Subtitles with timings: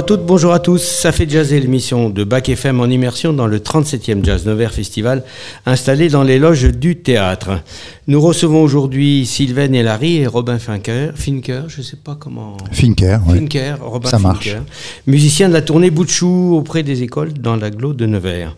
[0.00, 0.82] Bonjour à toutes, bonjour à tous.
[0.82, 5.22] Ça fait jazzer l'émission de Bac FM en immersion dans le 37e Jazz Nevers Festival
[5.66, 7.60] installé dans les loges du théâtre.
[8.06, 11.10] Nous recevons aujourd'hui Sylvain Larry et Robin Finker.
[11.16, 12.56] Finker, je ne sais pas comment.
[12.72, 13.40] Finker, oui.
[13.40, 14.54] Finker, Robin Ça Finker.
[14.54, 14.56] marche.
[15.06, 18.56] Musicien de la tournée Boutchou auprès des écoles dans l'agglo de Nevers.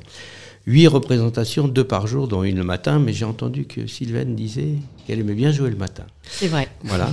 [0.67, 4.75] Huit représentations, deux par jour, dont une le matin, mais j'ai entendu que Sylvain disait
[5.07, 6.05] qu'elle aimait bien jouer le matin.
[6.31, 6.69] C'est vrai.
[6.85, 7.11] Voilà.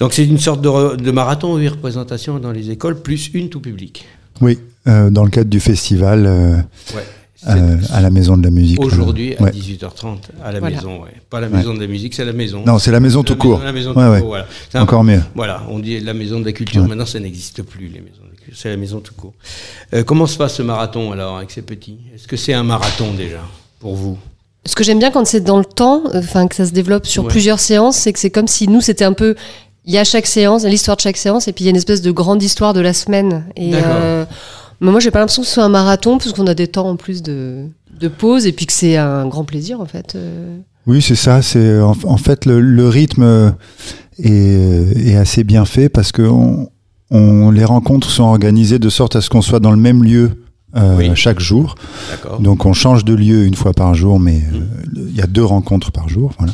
[0.00, 4.06] Donc c'est une sorte de, marathon, huit représentations dans les écoles, plus une tout public.
[4.40, 6.56] Oui, euh, dans le cadre du festival euh,
[6.96, 7.04] Ouais.
[7.48, 8.80] euh, à la Maison de la Musique.
[8.82, 9.50] Aujourd'hui à Ouais.
[9.52, 10.76] 18h30 à la Voilà.
[10.76, 11.10] maison, ouais.
[11.30, 11.58] Pas la Ouais.
[11.58, 12.64] maison de la musique, c'est la maison.
[12.66, 13.60] Non, c'est la maison tout La court.
[13.62, 14.18] La maison Ouais, tout ouais.
[14.18, 14.46] court, voilà.
[14.68, 15.22] C'est un- Encore mieux.
[15.36, 16.82] Voilà, on dit la maison de la culture.
[16.82, 16.88] Ouais.
[16.88, 18.29] Maintenant, ça n'existe plus, les maisons de la culture.
[18.52, 19.32] C'est la maison tout court.
[19.94, 21.98] Euh, comment se passe ce marathon alors avec ces petits?
[22.14, 23.40] Est-ce que c'est un marathon déjà
[23.78, 24.18] pour vous?
[24.66, 27.06] Ce que j'aime bien quand c'est dans le temps, euh, enfin que ça se développe
[27.06, 27.30] sur Ouais.
[27.30, 29.34] plusieurs séances, c'est que c'est comme si nous c'était un peu,
[29.86, 31.76] il y a chaque séance, l'histoire de chaque séance, et puis il y a une
[31.76, 33.44] espèce de grande histoire de la semaine.
[33.56, 33.88] Et D'accord.
[33.92, 34.24] euh,
[34.80, 36.88] mais moi j'ai pas l'impression que ce soit un marathon, parce qu'on a des temps
[36.88, 37.64] en plus de,
[37.98, 40.14] de pause, et puis que c'est un grand plaisir en fait.
[40.14, 40.56] euh.
[40.86, 41.40] Oui, c'est ça.
[41.42, 43.54] C'est en, en fait le, le rythme
[44.18, 46.68] est, est assez bien fait parce que on,
[47.10, 50.42] on- les rencontres sont organisées de sorte à ce qu'on soit dans le même lieu
[50.76, 51.10] euh, Oui.
[51.14, 51.74] chaque jour.
[52.38, 54.54] Donc on change de lieu une fois par jour, mais Mmh.
[54.54, 56.30] euh, il y a deux rencontres par jour.
[56.38, 56.52] Voilà.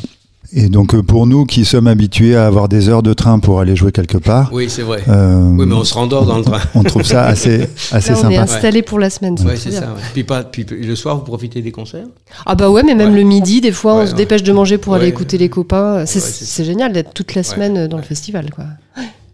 [0.53, 3.59] Et donc euh, pour nous qui sommes habitués à avoir des heures de train pour
[3.59, 5.03] aller jouer quelque part, Oui, c'est vrai.
[5.09, 6.61] euh, Oui, mais on se rendort dans le train.
[6.73, 8.41] on trouve ça assez, assez Là, on est sympa.
[8.43, 9.35] installé pour la semaine.
[9.35, 9.81] Trop c'est bien.
[9.81, 9.87] ça.
[9.87, 10.01] ouais.
[10.13, 12.05] Puis, pas, puis le soir, vous profitez des concerts
[12.45, 13.17] Ah bah ouais, mais même Ouais.
[13.17, 14.17] le midi, des fois, Ouais, on se ouais.
[14.17, 16.05] dépêche de manger pour aller écouter les copains.
[16.07, 17.43] C'est génial d'être toute la Ouais.
[17.43, 18.65] semaine dans le festival, quoi.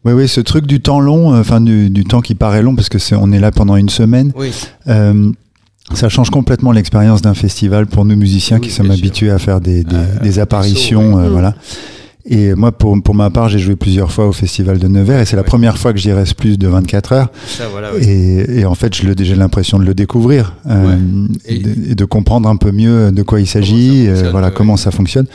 [0.06, 2.76] Oui, oui, ce truc du temps long, euh, enfin du, du temps qui paraît long
[2.76, 4.32] parce que c'est on est là pendant une semaine.
[4.36, 4.52] Oui.
[4.88, 5.32] euh,
[5.94, 8.94] ça change complètement l'expérience d'un festival pour nous musiciens Oui, qui sommes sûr.
[8.96, 11.32] habitués à faire des, des, Euh, des apparitions, euh, Mm.
[11.32, 11.56] voilà.
[12.26, 15.26] Et moi, pour, pour ma part, j'ai joué plusieurs fois au festival de Nevers et
[15.26, 17.28] c'est la première fois que j'y reste plus de 24 heures.
[17.46, 17.94] Ça, voilà.
[17.94, 18.02] ouais.
[18.02, 20.98] Et, et en fait, j'ai l'impression de le découvrir euh, Ouais.
[21.48, 24.52] et, Et- de, et de comprendre un peu mieux de quoi il s'agit, euh, voilà
[24.52, 25.26] comment ça fonctionne.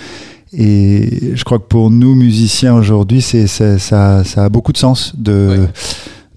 [0.52, 3.78] Et je crois que pour nous musiciens aujourd'hui, c'est ça,
[4.24, 5.66] ça a beaucoup de sens de,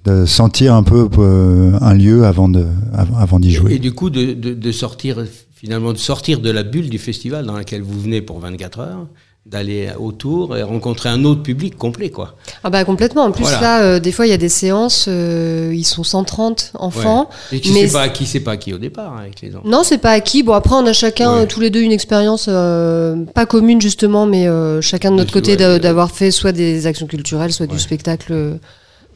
[0.06, 3.80] de sentir un peu euh, un lieu avant de avant, avant d'y Et jouer.
[3.80, 5.24] du coup, de, de- de sortir,
[5.54, 9.08] finalement, de sortir de la bulle du festival dans laquelle vous venez pour 24 heures,
[9.48, 12.36] d'aller autour et rencontrer un autre public complet, quoi.
[12.64, 13.24] Ah bah complètement.
[13.24, 13.60] En plus Voilà.
[13.62, 17.28] là, euh, des fois il y a des séances, euh, ils sont 130 enfants.
[17.52, 19.68] Et qui Mais sait pas qui c'est pas qui au départ hein, avec les enfants.
[19.68, 20.44] Non, c'est pas acquis.
[20.44, 21.48] Bon après on a chacun Ouais.
[21.48, 25.58] tous les deux une expérience euh, pas commune justement, mais euh, chacun de notre côté
[25.58, 28.32] ouais, d'avoir fait soit des actions culturelles, soit du spectacle.
[28.34, 28.56] euh,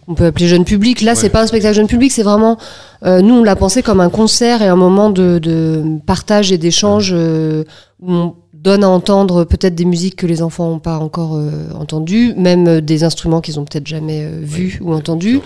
[0.07, 1.01] qu'on peut appeler jeune public.
[1.01, 1.15] Là, Ouais.
[1.15, 2.59] c'est pas un spectacle jeune public, c'est vraiment.
[3.07, 6.59] euh, nous, on l'a pensé comme un concert et un moment de, de partage et
[6.59, 7.63] d'échange euh,
[8.03, 11.69] où on donne à entendre peut-être des musiques que les enfants n'ont pas encore euh,
[11.79, 15.39] entendues, même euh, des instruments qu'ils ont peut-être jamais euh, vus ou entendus.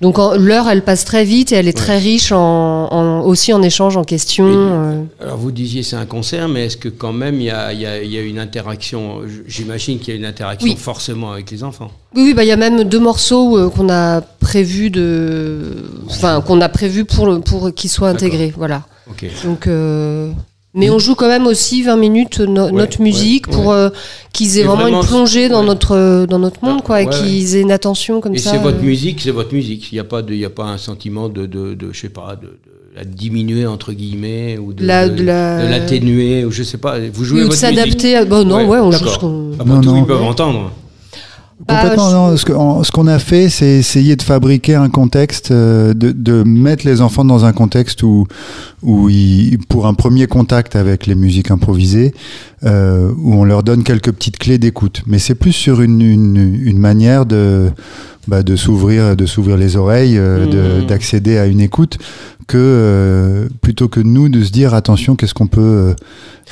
[0.00, 2.38] Donc en- l'heure, elle passe très vite et elle est très riche en,
[2.92, 4.46] en- aussi en échange, en questions.
[4.48, 5.02] Euh.
[5.20, 7.86] Alors vous disiez c'est un concert, mais est-ce que quand même il y a, y
[7.86, 10.76] a- il y a une interaction J'imagine qu'il y a une interaction Oui.
[10.76, 11.90] forcément avec les enfants.
[12.14, 16.60] Oui, oui, bah il y a même deux morceaux qu'on a prévu de, enfin qu'on
[16.60, 18.82] a prévu pour le- pour qu'ils soient intégrés, voilà.
[19.44, 19.68] Donc,
[20.74, 23.88] mais on joue quand même aussi 20 minutes no- Ouais, notre musique ouais, pour euh,
[24.32, 25.66] qu'ils aient Et vraiment, vraiment, une plongée dans ouais.
[25.66, 28.38] notre euh, dans notre monde, Dans- quoi, et ouais, qu'ils aient une attention comme Et
[28.38, 28.50] ça.
[28.52, 28.82] c'est votre euh.
[28.82, 29.90] musique, c'est votre musique.
[29.92, 31.98] Il n'y a pas de, il y a pas un sentiment de, de, de je
[32.00, 35.68] sais pas, de, de la diminuer entre guillemets ou de, La- de, de la- de
[35.70, 36.98] l'atténuer ou je sais pas.
[37.12, 37.76] Vous jouez ou de votre musique.
[37.78, 38.16] s'adapter.
[38.16, 38.24] À...
[38.24, 39.52] Bon, non, ouais, on joue ce qu'on.
[39.58, 39.98] Après Non, tout, non.
[39.98, 40.70] ils peuvent entendre.
[41.66, 42.84] Bah, Complètement, je- non.
[42.84, 47.00] Ce qu'on a fait, c'est essayer de fabriquer un contexte, euh, de, de mettre les
[47.00, 48.26] enfants dans un contexte où,
[48.82, 52.14] où ils, pour un premier contact avec les musiques improvisées,
[52.64, 55.02] euh, où on leur donne quelques petites clés d'écoute.
[55.08, 57.70] Mais c'est plus sur une, une, une manière de,
[58.28, 60.86] bah, de s'ouvrir, de s'ouvrir les oreilles, euh, de- Mhm.
[60.86, 61.98] d'accéder à une écoute,
[62.46, 65.94] que euh, plutôt que nous de se dire attention, qu'est-ce qu'on peut euh,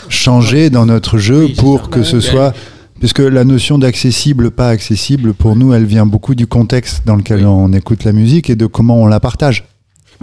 [0.09, 2.53] changer dans notre jeu Oui, pour que ce soit
[2.99, 7.39] Puisque la notion d'accessible, pas accessible, pour nous, elle vient beaucoup du contexte dans lequel
[7.41, 7.45] Oui.
[7.45, 9.65] on écoute la musique et de comment on la partage.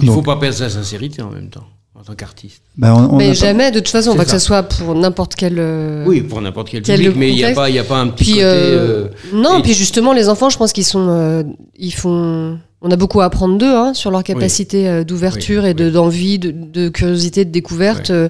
[0.02, 2.64] Il ne faut pas perdre sa sincérité en même temps, en tant qu'artiste.
[2.75, 4.96] Ben, on- on mais pas- jamais, de toute façon, C'est enfin, que ce soit pour
[4.96, 5.60] n'importe quel.
[5.60, 7.56] euh, Oui, pour n'importe quel quel public, mais il n'y a contexte.
[7.62, 8.44] pas, il y a pas un petit Puis, côté.
[8.44, 11.44] euh, euh, non, et- puis justement, les enfants, je pense qu'ils sont, euh,
[11.78, 12.58] ils font.
[12.86, 15.86] On a beaucoup à apprendre d'eux hein, sur leur capacité euh, d'ouverture Oui, et de
[15.86, 15.92] oui.
[15.92, 18.10] d'envie, de, de curiosité, de découverte.
[18.10, 18.28] Euh,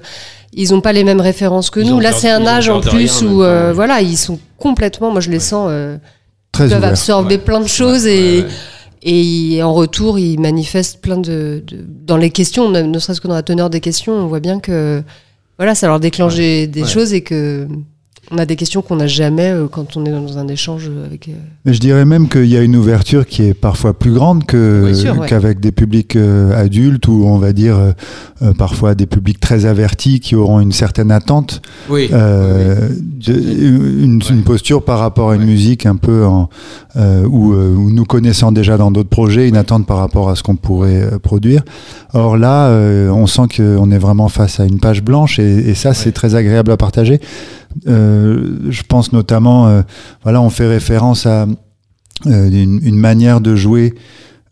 [0.52, 1.98] Ils n'ont pas les mêmes références que Ils nous.
[1.98, 5.10] Là, c'est un âge en plus rien, où, euh, voilà, ils sont complètement.
[5.10, 5.66] Moi, je les sens.
[5.70, 5.96] euh,
[6.52, 6.90] très ils peuvent ouvert.
[6.90, 7.40] absorber Ouais.
[7.40, 8.48] plein de choses Ouais, et, ouais.
[9.02, 13.20] et ils- en retour, ils manifestent plein de, de- dans les questions, ne, ne serait-ce
[13.20, 15.02] que dans la teneur des questions, on voit bien que
[15.58, 16.88] voilà, ça leur déclenche des, des Ouais.
[16.88, 17.66] choses et que
[18.30, 21.28] on a des questions qu'on n'a jamais euh, quand on est dans un échange avec.
[21.28, 21.32] euh,
[21.66, 24.96] je dirais même qu'il y a une ouverture qui est parfois plus grande que Oui,
[24.96, 25.26] sûr, ouais.
[25.28, 27.92] qu'avec des publics euh, adultes ou on va dire euh,
[28.42, 32.08] euh, parfois des publics très avertis qui auront une certaine attente, Oui.
[32.12, 33.32] euh, oui, de-
[34.04, 34.28] une, Ouais.
[34.30, 35.46] une posture par rapport à une Ouais.
[35.46, 36.48] musique un peu en,
[36.96, 40.36] euh, ou euh, ou nous connaissant déjà dans d'autres projets, une attente par rapport à
[40.36, 41.62] ce qu'on pourrait euh, produire.
[42.12, 45.74] Or là, euh, on sent qu'on est vraiment face à une page blanche et, et
[45.74, 46.12] ça, c'est Ouais.
[46.12, 47.20] très agréable à partager.
[47.86, 49.82] Euh, je pense notamment, euh,
[50.22, 51.46] voilà, on fait référence à
[52.26, 53.94] euh, une, une manière de jouer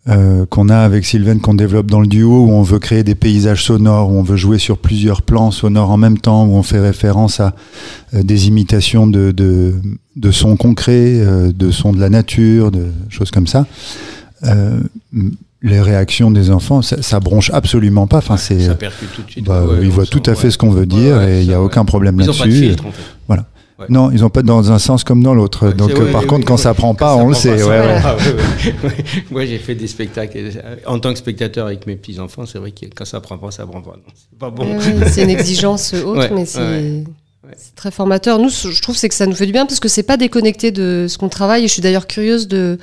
[0.09, 3.15] euh, qu'on a avec Sylvain, qu'on développe dans le duo, où on veut créer des
[3.15, 6.65] paysages sonores, où on veut jouer sur plusieurs plans sonores en même temps, où on
[6.65, 7.55] fait référence à
[8.15, 9.75] euh, des imitations de, de,
[10.17, 13.67] de sons concrets, euh, de sons de la nature, de choses comme ça.
[15.65, 18.17] Les réactions des enfants, ça, ça bronche absolument pas.
[18.17, 19.47] Enfin, c'est, Ça percute tout de suite.
[19.47, 21.55] bah, Ouais, ils voient tout à fait ce qu'on veut dire Ouais, et il n'y
[21.55, 22.51] a aucun problème là-dessus.
[22.51, 23.01] filtre, en fait.
[23.89, 25.67] Non, ils n'ont pas dans un sens comme dans l'autre.
[25.69, 27.57] Ouais, Donc, euh, ouais, par contre, quand ça prend pas, on le sait.
[29.31, 30.39] Moi, j'ai fait des spectacles.
[30.39, 33.51] euh, En tant que spectateur avec mes petits-enfants, c'est vrai que quand ça prend pas,
[33.51, 33.93] ça prend pas.
[33.97, 34.77] Non, C'est pas bon.
[34.79, 37.05] Ouais, c'est une exigence autre, Ouais, mais c'est
[37.75, 38.39] très formateur.
[38.39, 40.71] Nous, je trouve c'est que ça nous fait du bien parce que c'est pas déconnecté
[40.71, 41.65] de ce qu'on travaille.
[41.65, 42.79] Et je suis d'ailleurs curieuse de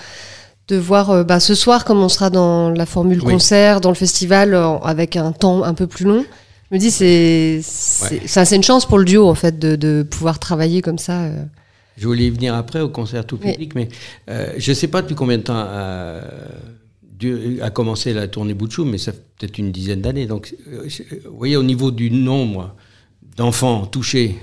[0.67, 3.33] de voir euh, bah, ce soir comme on sera dans la formule Oui.
[3.33, 6.23] concert, dans le festival, euh, avec un temps un peu plus long.
[6.71, 7.61] Je me dis c'est
[8.11, 8.21] Ouais.
[8.27, 11.23] ça, c'est une chance pour le duo en fait de, de pouvoir travailler comme ça.
[11.23, 11.43] euh.
[11.97, 13.51] Je voulais y venir après au concert tout Oui.
[13.51, 13.89] public, mais
[14.29, 16.21] euh, je ne sais pas depuis combien de temps euh,
[17.03, 20.25] Dieu a commencé la tournée Bouchou, mais ça fait peut-être une dizaine d'années.
[20.25, 20.87] Donc, euh,
[21.25, 22.73] vous voyez, au niveau du nombre
[23.35, 24.35] d'enfants touchés,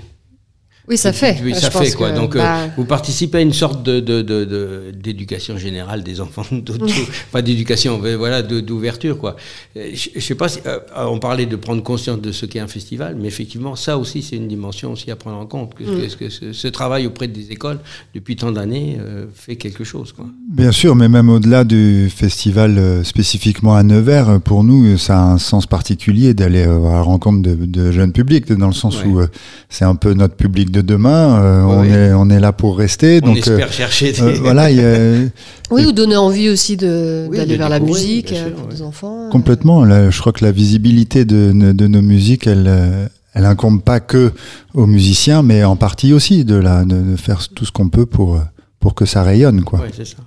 [0.89, 1.37] Oui, ça fait.
[1.43, 2.11] Oui, ça fait quoi.
[2.11, 6.01] que, Donc, euh, bah, vous participez à une sorte de, de- de- de- d'éducation générale
[6.03, 6.43] des enfants,
[7.31, 9.35] pas d'éducation, mais voilà, d'ouverture quoi.
[9.75, 12.59] Euh, Je, je sais pas si euh, on parlait de prendre conscience de ce qu'est
[12.59, 15.73] un festival, mais effectivement, ça aussi, c'est une dimension aussi à prendre en compte.
[15.75, 16.07] Que, Mm.
[16.07, 17.79] que- que ce, ce travail auprès des écoles
[18.15, 20.25] depuis tant d'années euh, fait quelque chose quoi.
[20.49, 25.23] Bien sûr, mais même au-delà du festival euh, spécifiquement à Nevers, pour nous, ça a
[25.23, 29.01] un sens particulier d'aller euh, à la rencontre de, de jeunes publics, dans le sens
[29.01, 29.07] Ouais.
[29.07, 29.27] où euh,
[29.69, 31.41] c'est un peu notre public de demain.
[31.41, 33.19] euh, Ouais, on, est, on est là pour rester.
[33.23, 34.21] On donc, euh, espère chercher des...
[34.21, 34.97] euh, voilà, il y a,
[35.71, 38.73] oui, ou donner envie aussi Oui, d'aller vers la musique euh, sûr, pour ouais.
[38.73, 39.29] des enfants.
[39.31, 39.83] complètement.
[39.85, 43.99] Là, je crois que la visibilité de, de nos musiques, elle, euh, elle incombe pas
[43.99, 44.31] que
[44.73, 48.05] aux musiciens, mais en partie aussi de, la, de, de faire tout ce qu'on peut
[48.05, 48.39] pour, euh,
[48.79, 49.63] pour que ça rayonne.
[49.63, 49.79] Quoi.
[49.79, 50.17] Ouais, c'est ça.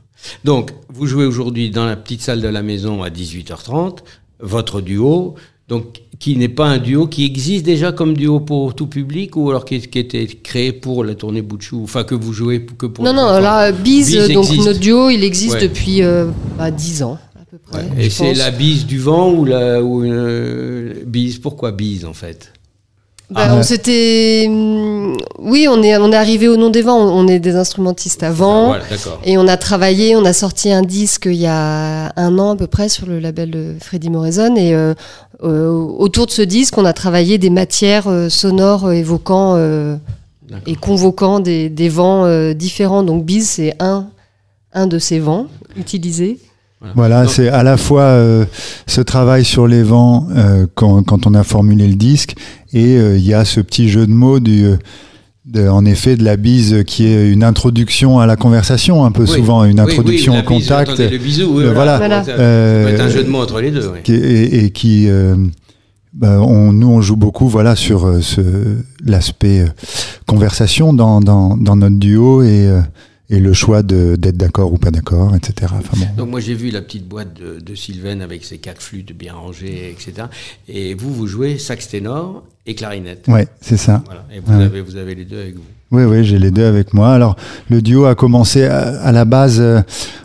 [0.45, 3.99] Donc, vous jouez aujourd'hui dans la petite salle de la maison à 18h30,
[4.41, 5.35] votre duo,
[5.71, 9.49] donc qui n'est pas un duo qui existe déjà comme duo pour tout public ou
[9.49, 13.05] alors qui, qui était créé pour la tournée Bouchou, enfin que vous jouez que pour
[13.05, 14.67] Non, non, là, Bise, Bise donc existe.
[14.67, 15.63] notre duo, il existe Ouais.
[15.63, 16.27] depuis euh,
[16.59, 17.85] bah, 10 ans, à peu près.
[17.97, 18.05] Ouais.
[18.05, 22.13] Et c'est la bise du vent ou la ou une euh, bise Pourquoi bise en
[22.13, 22.53] fait?
[23.31, 23.55] Bah, Ah.
[23.57, 24.47] on s'était.
[24.49, 28.23] hum, Oui, on est, on est arrivé au nom des vents, on est des instrumentistes
[28.23, 28.67] avant.
[28.69, 28.85] Voilà.
[29.25, 32.57] Et on a travaillé, on a sorti un disque il y a un an à
[32.57, 34.55] peu près sur le label de Freddy Morrison.
[34.57, 34.95] Et euh,
[35.43, 39.97] euh, autour de ce disque, on a travaillé des matières euh, sonores euh, évoquant euh,
[40.67, 43.03] et convoquant des, des vents euh, différents.
[43.03, 44.09] Donc Biz, c'est un,
[44.73, 45.47] un de ces vents
[45.77, 46.39] utilisés.
[46.95, 48.47] Voilà, c'est à la fois euh,
[48.87, 52.37] ce travail sur les vents euh, quand, quand on a formulé le disque,
[52.73, 54.77] et euh, il y a ce petit jeu de mots du, euh,
[55.47, 59.23] de- en effet de la bise qui est une introduction à la conversation, un peu
[59.23, 59.29] Oui.
[59.29, 61.97] souvent une introduction oui, la au bise, contact, le bisou, oui, Euh, voilà.
[61.99, 62.23] Voilà.
[62.25, 63.89] Ça, ça Euh, peut être un jeu de mots entre les deux.
[63.93, 63.99] oui.
[64.05, 65.35] qui- et, et qui, euh,
[66.13, 68.41] bah, on, nous on joue beaucoup voilà sur euh, ce
[69.05, 69.67] l'aspect euh,
[70.27, 72.81] conversation dans, dans, dans notre duo et, euh,
[73.31, 75.73] et le choix d'être d'accord ou pas d'accord, etc.
[75.79, 76.07] Enfin, bon.
[76.17, 79.35] Donc moi j'ai vu la petite boîte de, de Sylvain avec ses quatre flûtes bien
[79.35, 80.27] rangées, etc.
[80.69, 83.25] Et vous, vous jouez sax ténor et clarinette.
[83.29, 84.03] Ouais, c'est ça.
[84.05, 84.25] Voilà.
[84.35, 84.65] Et vous, Ouais.
[84.65, 85.63] avez, vous avez les deux avec vous.
[85.93, 87.13] Oui, oui, j'ai les deux avec moi.
[87.15, 87.37] Alors,
[87.69, 89.59] le duo a commencé à, à la base.
[89.61, 89.81] euh,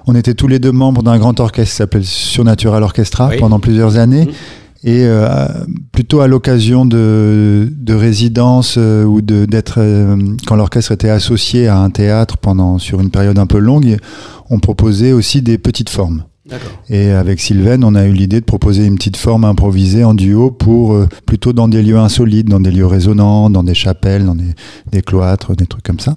[0.07, 3.38] on était tous les deux membres d'un grand orchestre qui s'appelle Surnatural Orchestra Oui.
[3.39, 4.25] pendant plusieurs années.
[4.25, 4.33] Mhm.
[4.86, 5.48] Et euh,
[5.92, 10.15] plutôt à l'occasion de, de résidences euh, ou de d'être euh,
[10.46, 13.98] quand l'orchestre était associé à un théâtre pendant sur une période un peu longue,
[14.51, 16.24] on proposait aussi des petites formes.
[16.89, 20.51] Et avec Sylvain, on a eu l'idée de proposer une petite forme improvisée en duo
[20.51, 24.36] pour euh, plutôt dans des lieux insolites, dans des lieux résonnants, dans des chapelles, dans
[24.36, 24.54] des,
[24.92, 26.13] des cloîtres, des trucs comme ça.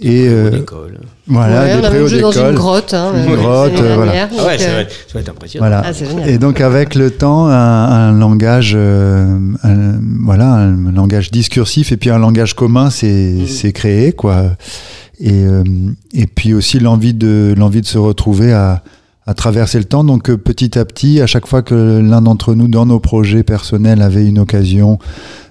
[0.00, 1.00] Et euh, d'école.
[1.26, 2.54] voilà, Ouais, des on a même préaux joué dans une d'école.
[2.54, 2.94] grotte.
[2.94, 4.12] Hein, Une euh, grotte, euh, voilà.
[4.22, 5.66] Ah donc, ouais, ça euh, va, être, ça va être impressionnant.
[5.66, 5.82] Voilà.
[5.84, 6.28] Ah.
[6.28, 11.96] Et donc avec le temps, un, un langage, euh, un- voilà, un langage discursif et
[11.96, 14.52] puis un langage commun s'est s'est créé, quoi.
[15.20, 15.64] Et, euh,
[16.14, 18.84] et puis aussi l'envie de l'envie de se retrouver à,
[19.26, 20.04] à traverser le temps.
[20.04, 24.00] Donc petit à petit, à chaque fois que l'un d'entre nous, dans nos projets personnels,
[24.00, 25.00] avait une occasion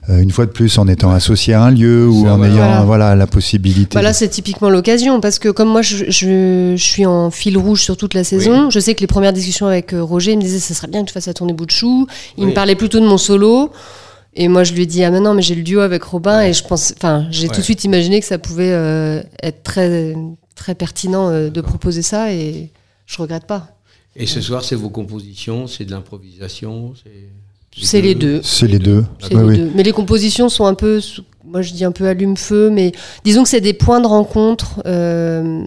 [0.09, 2.53] une fois de plus en étant associé à un lieu ou en voilà.
[2.53, 2.83] ayant Voilà.
[2.85, 3.95] voilà la possibilité.
[3.95, 7.57] Bah là, c'est typiquement l'occasion parce que comme moi, je, je, je suis en fil
[7.57, 8.69] rouge sur toute la saison.
[8.69, 11.01] Je sais que les premières discussions avec euh, Roger, il me disait, ça serait bien
[11.01, 12.07] que tu fasses à tourner bout de chou.
[12.37, 12.49] Il Oui.
[12.51, 13.71] me parlait plutôt de mon solo.
[14.39, 16.37] Et moi, je lui ai dit, ah mais non, mais j'ai le duo avec Robin
[16.37, 16.51] Ouais.
[16.51, 17.53] et je pense, enfin, j'ai Ouais.
[17.53, 20.13] tout de suite imaginé que ça pouvait euh, être très,
[20.55, 22.69] très pertinent euh, de proposer ça et
[23.07, 23.67] je regrette pas.
[24.15, 27.11] Et ce soir, c'est vos compositions, c'est de l'improvisation, c'est.
[27.81, 28.39] C'est les deux.
[28.43, 29.03] C'est les deux.
[29.19, 29.57] C'est Ouais, les oui.
[29.57, 29.71] deux.
[29.75, 30.99] Mais les compositions sont un peu,
[31.45, 32.91] moi je dis un peu allume-feu, mais
[33.23, 35.61] disons que c'est des points de rencontre euh,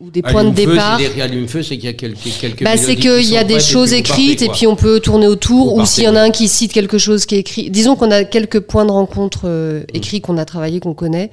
[0.00, 0.98] ou des points de départ.
[1.00, 3.54] c'est des- Allume-feu, c'est qu'il y a quelques, quelques Bah, c'est qu'il y a des
[3.54, 6.16] et choses partez, écrites et puis on peut tourner autour, Vous ou s'il y en
[6.16, 7.70] a un qui cite quelque chose qui est écrit.
[7.70, 11.30] Disons qu'on a quelques points de rencontre euh, écrits qu'on a travaillé, qu'on connaît,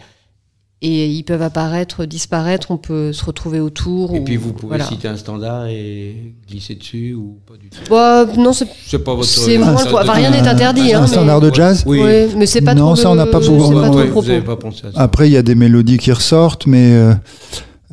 [0.84, 4.16] et ils peuvent apparaître, disparaître, on peut se retrouver autour.
[4.16, 4.86] Et ou- puis vous pouvez voilà.
[4.86, 7.78] citer un standard et glisser dessus ou pas du tout.
[7.90, 8.66] Bah, non, c'est
[9.04, 9.28] pas votre.
[9.28, 10.04] C'est moins méthode le point.
[10.04, 11.84] de- Enfin, rien n'est interdit, Un hein, standard mais- de jazz.
[11.86, 12.00] Oui.
[12.02, 12.96] Ouais, mais c'est pas Non, trop.
[12.96, 15.00] ça, on n'a pas ouais, trop vous pas pensé à ça.
[15.00, 17.14] Après, il y a des mélodies qui ressortent, mais euh,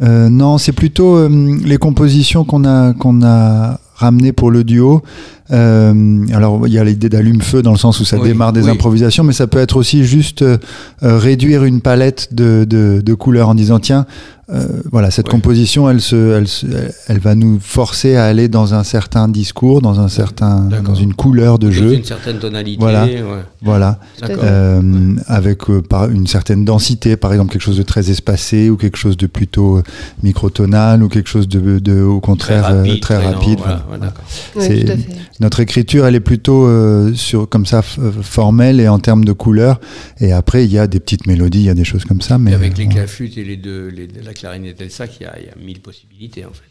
[0.03, 1.29] euh, non, c'est plutôt euh,
[1.65, 5.03] les compositions qu'on a qu'on a ramenées pour le duo.
[5.51, 8.65] Euh, alors, il y a l'idée d'allume-feu dans le sens où ça Oui, démarre des
[8.65, 8.71] oui.
[8.71, 10.59] improvisations, mais ça peut être aussi juste euh,
[11.03, 14.07] euh, réduire une palette de, de, de couleurs en disant tiens,
[14.51, 15.33] euh, voilà, cette Ouais.
[15.33, 19.29] composition, elle, se, elle, se- elle- elle va nous forcer à aller dans un certain
[19.29, 22.79] discours, dans un certain, dans une couleur de Dans jeu, une certaine tonalité.
[22.81, 23.05] Voilà.
[23.05, 23.23] ouais.
[23.63, 23.99] voilà.
[24.29, 28.77] Euh, avec euh, par une certaine densité, par exemple quelque chose de très espacé ou
[28.77, 29.83] quelque chose de plutôt
[30.23, 33.59] microtonal ou quelque chose de, de au contraire très rapide.
[33.59, 33.91] voilà, voilà.
[33.91, 34.25] ouais, d'accord.
[34.57, 35.09] Ouais, C'est- tout à fait.
[35.41, 39.81] Notre écriture, elle est plutôt euh, sur comme ça formelle et en termes de couleurs.
[40.21, 42.39] Et après, il y a des petites mélodies, il y a des choses comme ça.
[42.39, 45.25] Mais Et avec les clafutes et les deux, les- la clarinette et le sac, il
[45.25, 46.63] y a, il y a mille possibilités en fait.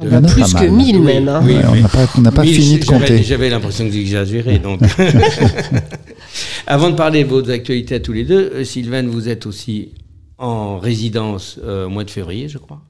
[0.00, 0.70] On Il y a en a plus que mal.
[0.70, 1.28] 1000 Oui, même.
[1.28, 1.42] hein.
[1.44, 1.56] oui.
[2.16, 3.22] on n'a pas, on fini de compter.
[3.22, 4.58] J'avais l'impression que j'exagérais.
[4.58, 4.80] Donc,
[6.66, 9.90] avant de parler de vos actualités à tous les deux, euh, Sylvain, vous êtes aussi
[10.38, 12.80] en résidence euh, au mois de février, je crois.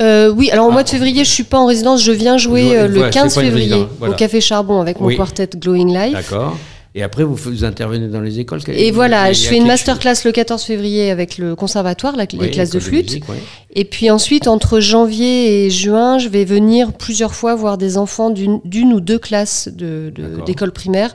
[0.00, 2.76] Euh, oui, alors au mois de février, je suis pas en résidence, je viens jouer
[2.76, 4.14] euh, le voilà, c'est 15 pas une février voilà.
[4.14, 5.16] au Café Charbon avec mon Oui.
[5.16, 6.12] quartet Glowing Life.
[6.14, 6.56] D'accord.
[6.94, 8.60] Et après, vous, vous intervenez dans les écoles.
[8.68, 12.38] Et voilà, Il je fais une masterclass le 14 février avec le conservatoire, la- chose-
[12.40, 13.06] les Oui, classes de flûte.
[13.06, 13.36] musique, oui.
[13.74, 18.28] Et puis ensuite, entre janvier et juin, je vais venir plusieurs fois voir des enfants
[18.28, 20.12] d'une ou deux classes de-
[20.44, 21.14] d'école primaire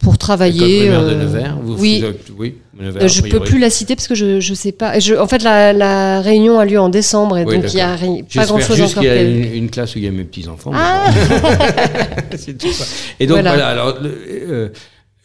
[0.00, 0.80] pour École travailler.
[0.80, 1.56] primaire de euh, Nevers.
[1.62, 2.04] Vous, oui.
[2.28, 4.98] vous- oui, Nevers, Euh, je peux plus la citer parce que je je sais pas.
[4.98, 7.80] Je- en fait, la, la réunion a lieu en décembre et Oui, donc il y
[7.80, 9.02] a pas grand chose juste encore.
[9.04, 10.72] qu'il y a une, une classe où il y a mes petits enfants.
[10.74, 11.06] Ah
[12.36, 12.84] C'est tout ça.
[13.18, 13.50] Et donc Voilà.
[13.54, 14.68] voilà, alors euh,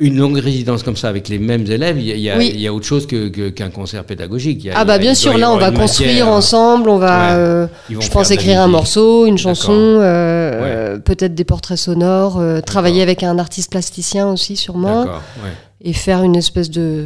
[0.02, 2.38] une longue résidence comme ça avec les mêmes élèves, il y a, il y a-
[2.38, 2.52] Oui.
[2.54, 4.64] il y a autre chose que- que- qu'un concert pédagogique.
[4.64, 6.28] Il y a- Ah il y bah a- bien sûr, là on va construire matière.
[6.28, 7.36] ensemble, on va, Ouais.
[7.38, 12.62] euh, je pense écrire un morceau, une chanson, euh, euh, peut-être des portraits sonores, euh,
[12.62, 15.10] travailler avec un artiste plasticien aussi sûrement, ouais.
[15.84, 17.06] et faire une espèce de,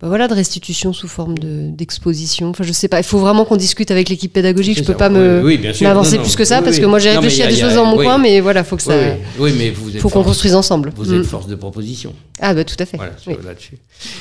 [0.00, 2.50] bah voilà, de restitution sous forme de d'exposition.
[2.50, 4.76] Enfin je sais pas, il faut vraiment qu'on discute avec l'équipe pédagogique.
[4.76, 6.82] Je peux ça, pas me oui, m'avancer plus que ça Oui, parce oui.
[6.82, 8.94] que moi j'ai réfléchi à des choses dans mon coin, mais voilà, faut que ça,
[9.38, 9.52] oui.
[9.56, 10.92] Mais vous êtes faut qu'on construise ensemble.
[10.96, 11.20] Vous Mm.
[11.20, 12.12] êtes force de proposition.
[12.40, 12.98] Ah bah tout à fait.
[12.98, 13.12] Voilà,
[13.44, 13.78] là-dessus.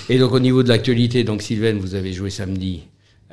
[0.10, 2.82] Et donc au niveau de l'actualité, donc Sylvain, vous avez joué samedi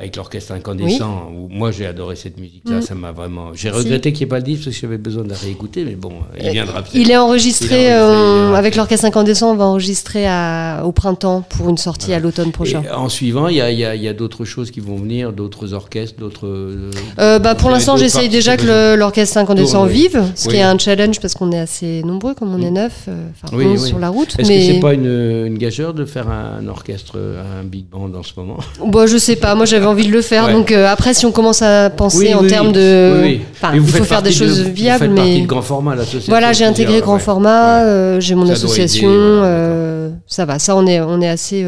[0.02, 1.30] avec l'orchestre incandescent.
[1.32, 2.82] où moi j'ai adoré cette musique-là, Mm.
[2.82, 3.50] ça m'a vraiment.
[3.54, 5.84] J'ai regretté qu'il n'y ait pas le disque parce que j'avais besoin de la réécouter,
[5.84, 6.94] mais bon, il viendra peut-être.
[6.94, 10.92] Il est enregistré, Il est enregistré, euh, avec l'orchestre incandescent, on va enregistrer à- au
[10.92, 12.82] printemps pour une sortie à l'automne prochain.
[12.84, 14.80] Et en suivant, il y a, il y a- il y a d'autres choses qui
[14.80, 16.46] vont venir, d'autres orchestres, d'autres.
[16.46, 16.90] euh,
[17.20, 21.20] Euh, bah, pour l'instant, j'essaye déjà que l'orchestre incandescent vive, ce qui est un challenge
[21.20, 23.88] parce qu'on est assez nombreux, comme on est neuf, euh, enfin 11 oui.
[23.88, 24.34] sur la route.
[24.38, 28.10] Est-ce mais que c'est pas une, une gageure de faire un orchestre, un big band
[28.18, 28.56] en ce moment?
[28.86, 30.46] Bah, je sais pas, moi j'avais envie de le faire.
[30.46, 30.52] Ouais.
[30.52, 33.20] Donc euh, après, si on commence à penser Oui, en oui, termes de.
[33.22, 33.40] Oui, oui.
[33.52, 35.40] Enfin, il faut faire des choses de- viables, Vous faites partie mais.
[35.42, 36.30] de grand format, l'association.
[36.32, 40.44] Voilà, j'ai intégré grand format, euh, j'ai mon Ça doit aider, association, voilà, euh, ça
[40.44, 41.64] va, ça on est, on est assez,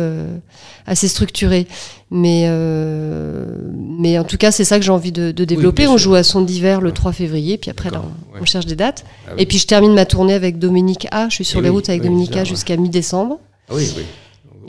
[0.87, 1.67] assez structuré.
[2.11, 3.45] Mais, euh,
[3.99, 5.89] mais en tout cas, c'est ça que j'ai envie de, de développer.
[5.89, 6.93] on joue à son d'hiver le Ouais.
[6.95, 8.41] 3 février, puis après là, on, ouais.
[8.41, 9.05] on cherche des dates.
[9.27, 9.43] Ah oui.
[9.43, 11.29] Et puis je termine ma tournée avec Dominique A.
[11.29, 13.39] Je suis sur les oui, routes avec Dominique A jusqu'à mi-décembre.
[13.69, 14.05] Ah oui, oui.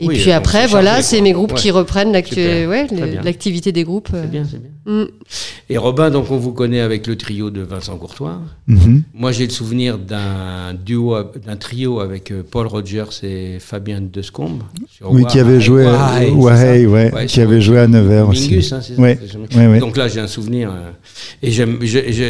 [0.00, 1.58] Et Oui, puis donc après, c'est voilà, c'est mes groupes Ouais.
[1.58, 2.86] qui reprennent ouais,
[3.24, 4.08] l'activité des groupes.
[4.12, 4.70] C'est bien, c'est bien.
[4.86, 5.06] Mm.
[5.68, 8.40] Et Robin, donc on vous connaît avec le trio de Vincent Courtois.
[8.68, 9.02] Mhm.
[9.14, 14.62] Moi, j'ai le souvenir d'un duo, d'un trio avec euh, Paul Rogers et Fabien Descombes.
[14.88, 18.56] sur Oui, qui avait joué, ouais, qui avait joué à Nevers aussi.
[18.72, 19.78] Hein, ça.
[19.80, 20.70] Donc là, j'ai un souvenir.
[20.70, 20.90] euh,
[21.42, 21.50] et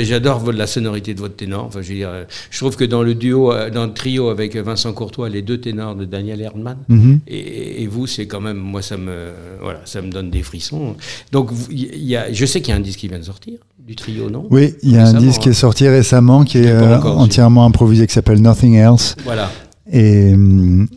[0.05, 1.65] j'adore la sonorité de votre ténor.
[1.67, 4.29] Enfin, je, veux dire, euh, je trouve que dans le duo, euh, dans le trio
[4.29, 7.21] avec Vincent Courtois, les deux ténors de Daniel Erdmann, Mhm.
[7.29, 10.97] et, et vous, c'est quand même, moi, ça me, voilà, ça me donne des frissons.
[11.33, 13.97] Donc, y a, je sais qu'il y a un disque qui vient de sortir du
[13.97, 14.47] trio, non?
[14.51, 15.55] Oui, il y a un disque qui est hein.
[15.55, 19.17] sorti récemment qui est euh, encore, entièrement improvisé qui s'appelle Nothing Else.
[19.25, 19.51] Voilà.
[19.91, 20.89] Et, hum,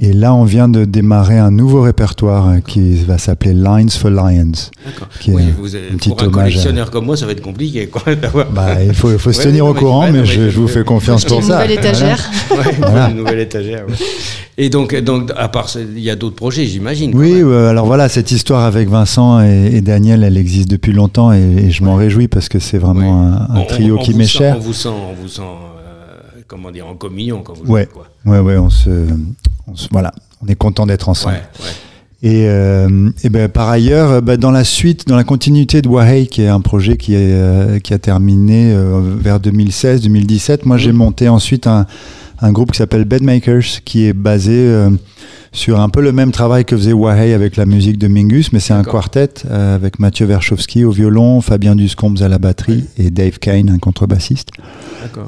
[0.00, 4.08] et là, on vient de démarrer un nouveau répertoire euh, qui va s'appeler Lines for
[4.10, 4.52] Lions.
[4.86, 5.08] D'accord.
[5.18, 7.32] qui Oui, un- vous avez- un petit pour un à- collectionneur comme moi, ça va
[7.32, 7.88] être compliqué.
[7.88, 8.02] Quoi,
[8.54, 10.50] Bah, il faut, il faut se Ouais, tenir non, au courant, mais non, je, mais-
[10.50, 11.54] je vous fais confiance pour une ça.
[11.62, 12.30] nouvelle étagère.
[12.50, 13.10] Ouais, Voilà.
[13.10, 13.84] une nouvelle étagère.
[13.88, 13.94] ouais.
[14.58, 17.12] Et donc, donc, à part il y a d'autres projets, j'imagine.
[17.14, 21.32] Oui, euh, alors voilà, cette histoire avec Vincent et, et Daniel, elle existe depuis longtemps
[21.32, 24.56] et, et je m'en réjouis parce que c'est vraiment un, trio on qui m'est cher.
[24.56, 27.84] On vous sent, on vous sent euh, comment dire, en communion quand vous Ouais.
[27.84, 27.92] jouez.
[27.92, 28.06] Quoi.
[28.26, 28.90] Ouais, ouais, on se,
[29.66, 30.12] on se- voilà,
[30.42, 31.34] on est content d'être ensemble.
[31.36, 31.70] Ouais, ouais.
[32.22, 35.88] Et, euh, et ben, par ailleurs, euh, ben, dans la suite, dans la continuité de
[35.88, 40.76] Wahey, qui est un projet qui, est, euh, qui a terminé euh, vers 2016-2017, moi
[40.76, 40.96] j'ai Mhm.
[40.98, 41.86] monté ensuite un,
[42.42, 44.90] un groupe qui s'appelle Bedmakers, qui est basé euh,
[45.52, 48.60] sur un peu le même travail que faisait Wahey avec la musique de Mingus, mais
[48.60, 53.10] c'est un quartet euh, avec Mathieu Verchowski au violon, Fabien Duscombs à la batterie et
[53.10, 54.50] Dave Kane, un contrebassiste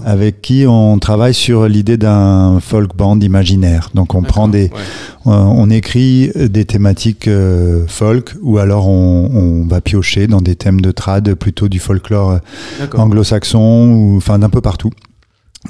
[0.04, 3.90] avec qui on travaille sur l'idée d'un folk band imaginaire.
[3.94, 4.70] Donc on prend des, ouais.
[5.26, 10.56] euh, on écrit des thématiques euh, folk ou alors on, on va piocher dans des
[10.56, 12.38] thèmes de trad plutôt du folklore
[12.78, 13.00] D'accord.
[13.00, 14.90] anglo-saxon ou enfin d'un peu partout.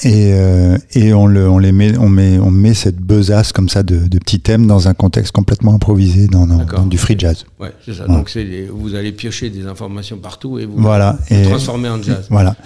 [0.05, 3.69] Et, euh, et on, le, on les met, on met, on met cette besace comme
[3.69, 6.81] ça de, de petits thèmes dans un contexte complètement improvisé dans, dans- D'accord.
[6.81, 7.45] dans du free jazz.
[7.61, 8.05] Ouais, c'est ça.
[8.09, 8.15] Ouais.
[8.15, 8.35] Donc
[8.75, 11.19] vous allez piocher des informations partout et vous, Voilà.
[11.31, 12.27] vous Et, transformer en jazz.
[12.31, 12.57] Voilà.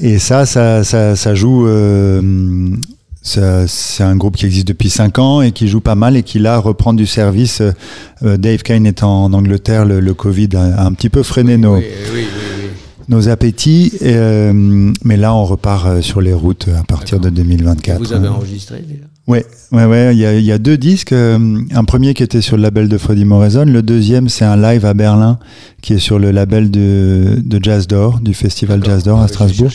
[0.00, 1.66] Et ça, ça, ça, ça joue.
[1.66, 2.70] euh,
[3.22, 6.38] c'est un groupe qui existe depuis 5 ans et qui joue pas mal et qui
[6.38, 7.60] là reprend du service.
[8.22, 11.56] Euh, Dave Kane est en Angleterre, le, le Covid a, a un petit peu freiné
[11.56, 12.24] nos, Oui, oui.
[13.08, 13.92] Nos appétits.
[14.00, 14.52] Et, euh,
[15.04, 17.98] mais là, on repart euh, sur les routes à partir de Et 2024.
[17.98, 20.14] Vous avez enregistré déjà Ouais, ouais, ouais.
[20.14, 21.12] Il y y a deux disques.
[21.12, 23.64] euh, un premier qui était sur le label de Freddie Morrison.
[23.64, 25.38] Le deuxième, c'est un live à Berlin
[25.86, 28.82] qui est sur le label de, de Jazz d'Or, du Festival.
[28.84, 29.70] Jazz d'Or à Strasbourg.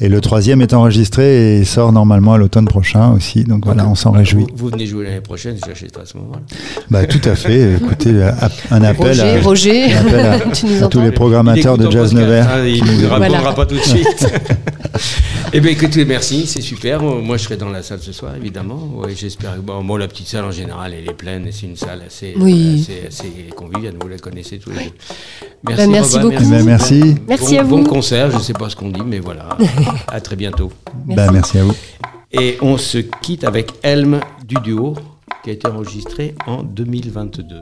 [0.00, 3.44] Et le troisième est enregistré et sort normalement à l'automne prochain aussi.
[3.44, 4.44] Donc voilà, on s'en réjouit.
[4.54, 6.40] Vous, vous venez jouer l'année prochaine, j'achèterai à ce moment-là.
[6.88, 7.74] Bah, tout à fait.
[7.76, 8.30] Écoutez, euh,
[8.70, 11.90] un appel Roger, à, Roger, un appel à- tu nous à tous les programmateurs de
[11.90, 12.48] Jazz Nevers.
[12.48, 13.52] hein, il ne nous- répondra Voilà.
[13.52, 14.26] pas tout de suite.
[15.56, 17.00] Eh bien, écoutez, merci, c'est super.
[17.00, 18.90] Moi, je serai dans la salle ce soir, évidemment.
[18.96, 19.54] Ouais, j'espère.
[19.54, 22.02] que- Bon, bon, la petite salle en général, elle est pleine et c'est une salle
[22.04, 22.80] assez, Oui.
[22.82, 23.94] assez, assez conviviale.
[24.00, 24.90] Vous la connaissez tous les deux.
[25.66, 26.42] Merci Robin, beaucoup.
[26.46, 27.00] Eh ben, merci.
[27.00, 27.76] Bon- Merci bon- à vous.
[27.78, 29.48] Bon concert, je ne sais pas ce qu'on dit, mais voilà.
[30.08, 30.70] à très bientôt.
[31.06, 31.74] Bah, merci à vous.
[32.32, 34.94] Et on se quitte avec Helm du duo,
[35.42, 37.60] qui a été enregistré en 2022.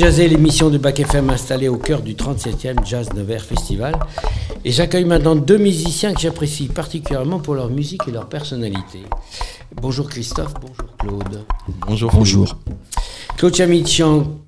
[0.00, 3.94] Jaser l'émission de Bac FM installée au cœur du 37e Jazz Nevers Festival.
[4.64, 9.00] Et j'accueille maintenant deux musiciens que j'apprécie particulièrement pour leur musique et leur personnalité.
[9.74, 11.44] Bonjour Christophe, bonjour Claude.
[11.86, 12.10] Bonjour.
[12.14, 12.56] Bonjour.
[13.36, 14.38] Claude Chamichian,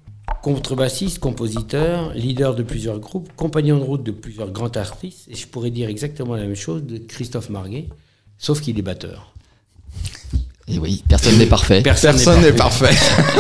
[0.43, 5.29] contrebassiste, compositeur, leader de plusieurs groupes, compagnon de route de plusieurs grands artistes.
[5.29, 7.91] Et je pourrais dire exactement la même chose de Christophe Marguet,
[8.39, 9.32] sauf qu'il est batteur.
[10.73, 11.83] Et oui, personne n'est parfait.
[11.83, 12.95] Personne n'est parfait.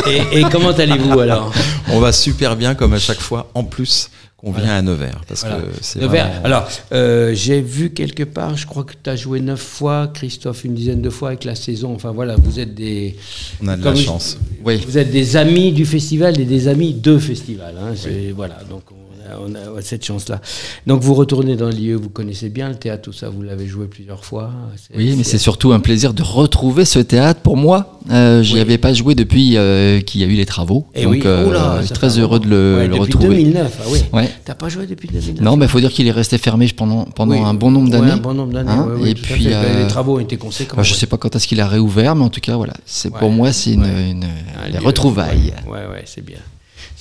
[0.08, 1.52] Et, et comment allez-vous alors
[1.90, 3.50] On va super bien comme à chaque fois.
[3.54, 4.10] En plus,
[4.42, 5.20] on vient à Nevers.
[5.26, 5.56] Parce Voilà.
[5.58, 6.26] que c'est Nevers.
[6.26, 10.08] vraiment- Alors, euh, j'ai vu quelque part, je crois que tu as joué neuf fois,
[10.12, 11.94] Christophe une dizaine de fois avec la saison.
[11.94, 13.16] Enfin voilà, vous êtes des,
[13.62, 14.36] on a de comme la je- chance.
[14.64, 14.80] Oui.
[14.86, 17.74] vous êtes des amis du festival et des amis de festival.
[17.80, 17.94] hein.
[18.36, 19.01] Voilà, donc on
[19.46, 20.40] on a cette chance-là.
[20.86, 23.66] Donc vous retournez dans le lieu, vous connaissez bien le théâtre, tout ça, vous l'avez
[23.66, 24.50] joué plusieurs fois.
[24.96, 27.98] Oui, mais c'est surtout un plaisir de retrouver ce théâtre pour moi.
[28.10, 28.60] Euh, J'y Oui.
[28.60, 30.86] avais pas joué depuis euh, qu'il y a eu les travaux.
[30.94, 33.36] Et donc, oui, euh, oula, je suis très heureux de le, Ouais, le depuis retrouver.
[33.36, 33.98] 2009, ah oui.
[34.12, 34.30] Ouais.
[34.44, 37.04] T'as pas joué depuis 2009 Non, mais il faut dire qu'il est resté fermé pendant,
[37.04, 37.40] pendant Oui.
[37.44, 38.10] un bon nombre Ouais, d'années.
[38.12, 39.44] un bon nombre d'années, Hein, et puis.
[39.44, 40.74] Ben, euh, les travaux ont été conséquents.
[40.74, 42.72] Enfin, je sais pas quand est-ce qu'il a réouvert, mais en tout cas, voilà.
[42.86, 45.52] C'est pour moi, c'est une, une- Un les retrouvailles.
[45.66, 46.38] Ouais, ouais, c'est bien.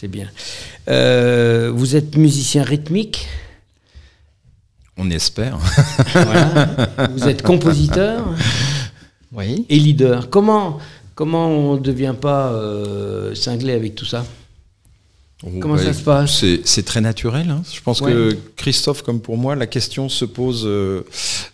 [0.01, 0.27] C'est bien.
[0.87, 3.27] Euh, vous êtes musicien rythmique,
[4.97, 5.59] On espère.
[6.13, 6.67] voilà.
[7.15, 8.25] vous êtes compositeur
[9.31, 9.63] Oui.
[9.69, 10.31] et leader.
[10.31, 10.79] Comment,
[11.13, 14.25] comment on ne devient pas euh, cinglé avec tout ça
[15.59, 17.51] Comment ça se passe C'est très naturel.
[17.51, 17.61] hein.
[17.71, 18.11] Je pense Ouais.
[18.11, 21.01] que Christophe, comme pour moi, la question se pose euh,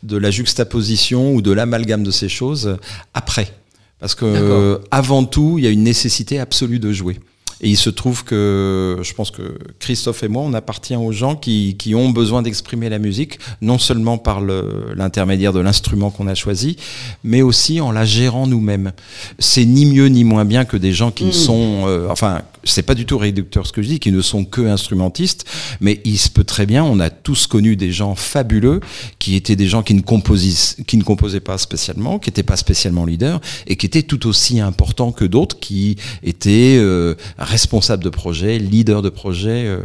[0.04, 2.78] de la juxtaposition ou de l'amalgame de ces choses
[3.14, 3.54] après.
[4.00, 7.20] Parce que euh, avant tout, il y a une nécessité absolue de jouer.
[7.62, 11.36] Et il se trouve que je pense que Christophe et moi, on appartient aux gens
[11.36, 16.28] qui, qui ont besoin d'exprimer la musique, non seulement par le- l'intermédiaire de l'instrument qu'on
[16.28, 16.78] a choisi,
[17.24, 18.92] mais aussi en la gérant nous-mêmes.
[19.40, 21.32] C'est ni mieux ni moins bien que des gens qui Mm.
[21.34, 24.46] sont, euh, enfin, c'est pas du tout réducteur ce que je dis, qui ne sont
[24.46, 25.46] que instrumentistes,
[25.82, 28.80] mais il se peut très bien, on a tous connu des gens fabuleux
[29.20, 32.58] qui étaient des gens qui ne, composissent, qui ne composaient pas spécialement, qui n'étaient pas
[32.58, 38.10] spécialement leaders, et qui étaient tout aussi importants que d'autres qui étaient euh, responsables de
[38.10, 39.66] projet, leaders de projet.
[39.66, 39.82] euh.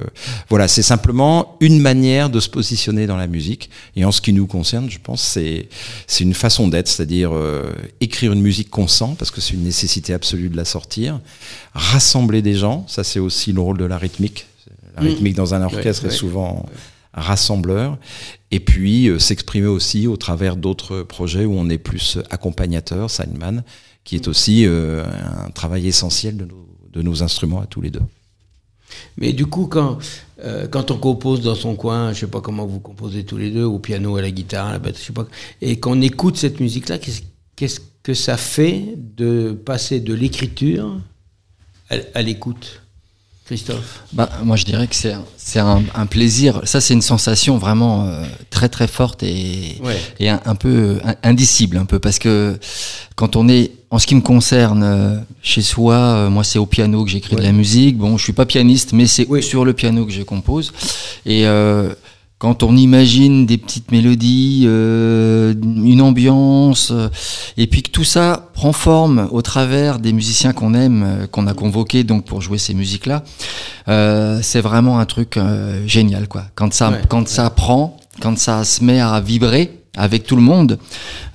[0.48, 3.70] voilà, c'est simplement une manière de se positionner dans la musique.
[3.96, 5.68] Et en ce qui nous concerne, je pense, c'est
[6.06, 9.64] c'est une façon d'être, c'est-à-dire euh, écrire une musique qu'on sent, parce que c'est une
[9.64, 11.20] nécessité absolue de la sortir,
[11.74, 14.46] rassembler des gens, ça c'est aussi le rôle de la rythmique.
[14.96, 15.06] La Mm.
[15.06, 16.14] rythmique dans un orchestre Ouais, ouais.
[16.14, 16.66] est souvent
[17.14, 17.98] rassembleur,
[18.50, 23.62] et puis euh, s'exprimer aussi au travers d'autres projets où on est plus accompagnateur, signman,
[24.04, 25.04] qui est aussi euh,
[25.46, 28.02] un travail essentiel de nos, de nos instruments à tous les deux.
[29.16, 29.98] Mais du coup, quand,
[30.44, 33.50] euh, quand on compose dans son coin, je sais pas comment vous composez tous les
[33.50, 35.26] deux, au piano, à la guitare, à la batterie, je sais pas,
[35.62, 37.22] et qu'on écoute cette musique-là, qu'est-ce
[37.56, 40.98] qu'est-ce que ça fait de passer de l'écriture
[42.14, 42.80] à, l'écoute
[43.44, 44.02] Christophe?
[44.12, 46.60] Bah, moi, je dirais que c'est un, c'est un, plaisir.
[46.64, 49.98] Ça, c'est une sensation vraiment euh, très très forte et, Ouais.
[50.20, 52.58] et un, un peu in- indicible, un peu, parce que
[53.16, 56.66] quand on est, en ce qui me concerne, euh, chez soi, euh, moi, c'est au
[56.66, 57.98] piano que j'écris de la musique.
[57.98, 59.42] Bon, je suis pas pianiste, mais c'est Oui.
[59.42, 60.72] sur le piano que je compose.
[61.26, 61.92] Et euh,
[62.42, 67.08] quand on imagine des petites mélodies, euh, une ambiance, euh,
[67.56, 71.46] et puis que tout ça prend forme au travers des musiciens qu'on aime, euh, qu'on
[71.46, 73.22] a convoqués donc pour jouer ces musiques-là,
[73.86, 76.46] euh, c'est vraiment un truc euh, génial quoi.
[76.56, 80.42] Quand ça, Ouais, quand ça prend, quand ça se met à vibrer avec tout le
[80.42, 80.80] monde.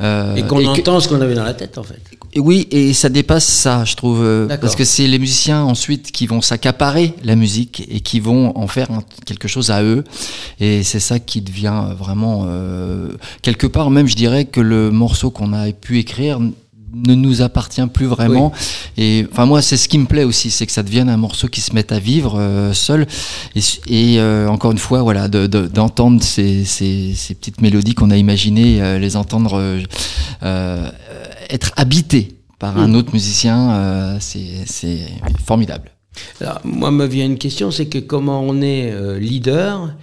[0.02, 2.02] euh, Et qu'on que- entend ce qu'on avait dans la tête, en fait.
[2.40, 6.28] Oui, et ça dépasse ça, je trouve, euh, parce que c'est les musiciens ensuite qui
[6.28, 8.88] vont s'accaparer la musique et qui vont en faire
[9.26, 10.04] quelque chose à eux.
[10.60, 15.32] Et c'est ça qui devient vraiment euh, quelque part même, je dirais que le morceau
[15.32, 16.40] qu'on a pu écrire
[16.94, 18.52] ne nous appartient plus vraiment.
[18.98, 21.48] Et enfin moi, c'est ce qui me plaît aussi, c'est que ça devienne un morceau
[21.48, 23.06] qui se mette à vivre euh, seul.
[23.88, 28.10] Et, euh, encore une fois, voilà, de- de- d'entendre ces, ces, ces petites mélodies qu'on
[28.12, 29.82] a imaginées, euh, les entendre euh,
[30.44, 30.90] euh,
[31.50, 32.96] être habité par un Mm.
[32.96, 35.00] autre musicien, euh, c'est c'est
[35.46, 35.92] formidable.
[36.42, 39.94] Alors, moi, me vient une question, c'est que comment on est euh, leader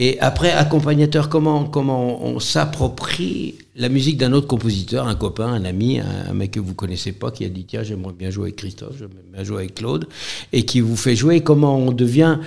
[0.00, 5.64] et après accompagnateur, comment, comment on s'approprie la musique d'un autre compositeur, un copain, un
[5.64, 8.56] ami, un, mec que vous connaissez pas qui a dit tiens j'aimerais bien jouer avec
[8.56, 10.08] Christophe, j'aimerais bien jouer avec Claude
[10.52, 11.40] et qui vous fait jouer.
[11.40, 12.38] Comment on devient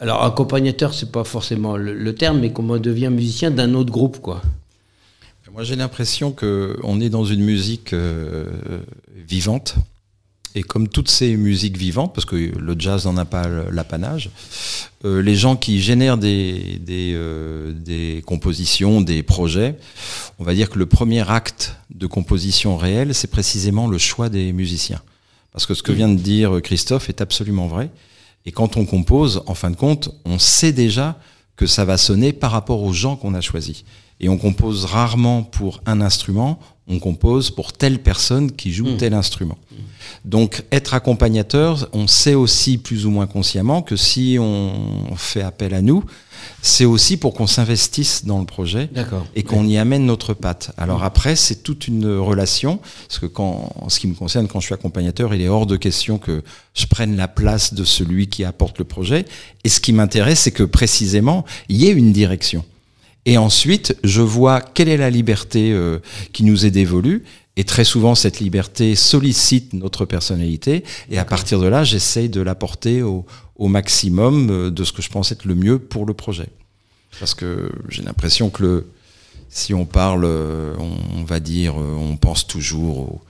[0.00, 4.20] alors accompagnateur, c'est pas forcément le, terme, mais comment on devient musicien d'un autre groupe
[4.20, 4.42] quoi?
[5.52, 8.46] Moi, j'ai l'impression que on est dans une musique euh,
[9.26, 9.74] vivante.
[10.58, 14.30] Et comme toutes ces musiques vivantes, parce que le jazz n'en a pas l'apanage,
[15.04, 19.78] euh, les gens qui génèrent des, des, euh, des compositions, des projets,
[20.40, 24.52] on va dire que le premier acte de composition réelle, c'est précisément le choix des
[24.52, 25.00] musiciens.
[25.52, 27.88] Parce que ce que vient de dire Christophe est absolument vrai.
[28.44, 31.20] Et quand on compose, en fin de compte, on sait déjà
[31.54, 33.84] que ça va sonner par rapport aux gens qu'on a choisis.
[34.20, 38.96] Et on compose rarement pour un instrument, on compose pour telle personne qui joue Mm.
[38.96, 39.58] tel instrument.
[40.24, 44.72] Donc être accompagnateur, on sait aussi plus ou moins consciemment que si on
[45.16, 46.02] fait appel à nous,
[46.62, 48.88] c'est aussi pour qu'on s'investisse dans le projet
[49.34, 50.72] et qu'on y amène notre patte.
[50.78, 54.60] Alors après, c'est toute une relation, parce que quand, en ce qui me concerne, quand
[54.60, 56.42] je suis accompagnateur, il est hors de question que
[56.74, 59.24] je prenne la place de celui qui apporte le projet.
[59.64, 62.64] Et ce qui m'intéresse, c'est que précisément, il y ait une direction.
[63.28, 65.98] Et ensuite, je vois quelle est la liberté euh,
[66.32, 67.24] qui nous est dévolue.
[67.58, 70.82] Et très souvent, cette liberté sollicite notre personnalité.
[71.10, 75.02] Et à partir de là, j'essaye de l'apporter au, au maximum euh, de ce que
[75.02, 76.48] je pense être le mieux pour le projet.
[77.20, 78.86] Parce que j'ai l'impression que le,
[79.50, 83.20] si on parle, euh, on, va dire, on pense toujours aux,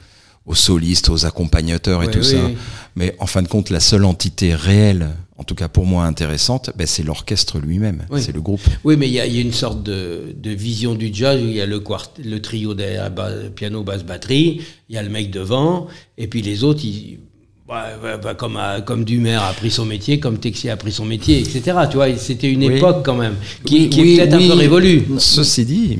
[0.46, 2.50] aux solistes, aux accompagnateurs et tout oui, ça.
[2.94, 6.70] Mais en fin de compte, la seule entité réelle, en tout cas pour moi intéressante,
[6.76, 8.20] ben, c'est l'orchestre lui-même, Oui.
[8.20, 8.60] c'est le groupe.
[8.84, 11.40] Oui, mais il y, a il y a une sorte de, de vision du jazz
[11.40, 13.10] où il y a le, quart, le trio derrière,
[13.54, 15.86] piano, basse, batterie, il y a le mec devant,
[16.18, 17.20] et puis les autres, ils,
[17.68, 21.04] bah, bah, bah, comme, comme Dumer a pris son métier, comme Texier a pris son
[21.04, 21.76] métier, etc.
[21.90, 22.76] Tu vois, c'était une Oui.
[22.76, 25.02] époque quand même qui, Oui, qui est peut-être un peu révolue.
[25.18, 25.98] Ceci dit,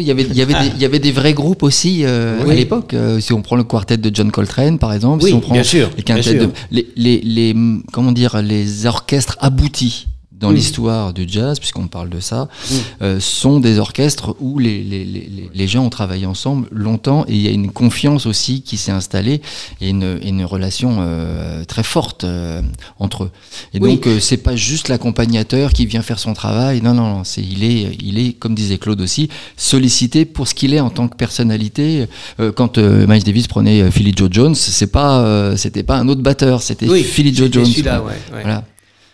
[0.00, 2.38] il y avait, il y avait, des, il y avait des vrais groupes aussi euh,
[2.44, 2.52] Oui.
[2.52, 2.94] à l'époque.
[2.94, 5.54] Euh, si on prend le quartet de John Coltrane, par exemple, Oui, si on prend
[5.54, 6.34] bien sûr, les bien sûr.
[6.46, 7.54] de les, les, les
[7.92, 10.06] comment dire les orchestres aboutis
[10.40, 10.54] dans Mm.
[10.54, 12.74] l'histoire du jazz, puisqu'on parle de ça, Mm.
[13.02, 17.34] euh, sont des orchestres où les, les, les, les- gens ont travaillé ensemble longtemps et
[17.34, 19.42] il y a une confiance aussi qui s'est installée
[19.80, 22.62] et une, une relation euh, très forte euh,
[22.98, 23.30] entre eux.
[23.74, 23.90] Et Oui.
[23.96, 26.80] donc euh, c'est pas juste l'accompagnateur qui vient faire son travail.
[26.82, 30.54] Non, non, non, c'est il est, il est comme disait Claude aussi sollicité pour ce
[30.54, 32.06] qu'il est en tant que personnalité.
[32.40, 36.08] Euh, quand euh, Miles Davis prenait Philly Joe Jones, c'est pas, euh, c'était pas un
[36.08, 37.64] autre batteur, c'était Oui, Philly Joe Jones.
[37.66, 38.42] ouais, ouais.
[38.42, 38.64] Voilà.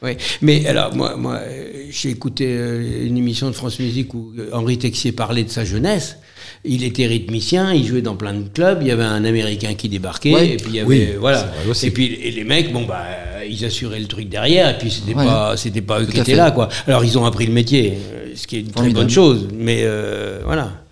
[0.05, 0.13] Oui,
[0.43, 1.41] mais alors moi, moi
[1.91, 5.65] j'ai écouté euh, une émission de France Musique où euh, Henri Texier parlait de sa
[5.65, 6.19] jeunesse.
[6.65, 8.79] Il était rythmicien, il jouait dans plein de clubs.
[8.83, 10.49] Il y avait un Américain qui débarquait, Ouais.
[10.51, 11.51] et puis il y avait Oui, voilà.
[11.83, 13.05] Et puis et les mecs, bon bah,
[13.49, 15.25] ils assuraient le truc derrière, et puis c'était Ouais.
[15.25, 16.69] pas, c'était pas eux qui étaient là, quoi.
[16.87, 17.95] Alors ils ont appris le métier,
[18.35, 19.49] ce qui est une très bonne chose.
[19.55, 20.84] Mais euh, voilà.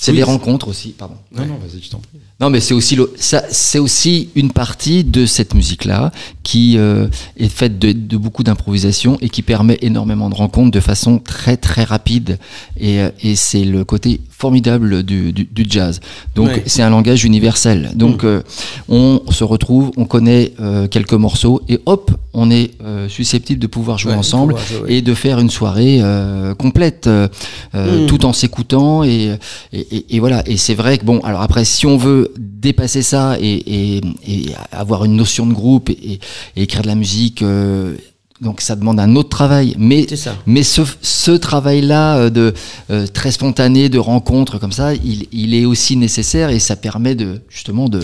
[0.00, 1.16] C'est Oui, les rencontres aussi, pardon.
[1.34, 2.18] non, non, vas-y, je t'en prie.
[2.40, 6.12] Non, mais c'est aussi le- ça, c'est aussi une partie de cette musique-là
[6.44, 10.78] qui euh, est faite de, de beaucoup d'improvisation et qui permet énormément de rencontres de
[10.80, 12.38] façon très très rapide.
[12.76, 16.00] Et, euh, et c'est le côté formidable du, du, du jazz.
[16.36, 16.62] Donc Ouais.
[16.66, 17.90] c'est un langage universel.
[17.96, 18.42] Donc euh,
[18.88, 23.66] on se retrouve, on connaît euh, quelques morceaux et hop, on est euh, susceptible de
[23.66, 24.94] pouvoir jouer Ouais, ensemble pouvoir jouer, ouais.
[24.94, 27.26] et de faire une soirée euh, complète euh,
[27.74, 28.06] euh, Mm.
[28.06, 29.36] tout en s'écoutant et,
[29.72, 33.02] et, et- et voilà et c'est vrai que bon alors après si on veut dépasser
[33.02, 36.20] ça et, et, et avoir une notion de groupe et, et-
[36.56, 37.96] et écrire de la musique euh,
[38.40, 40.06] donc ça demande un autre travail mais
[40.46, 42.54] mais ce, ce travail-là de
[42.90, 47.14] euh, très spontané de rencontre comme ça il, il est aussi nécessaire et ça permet
[47.14, 48.00] de justement de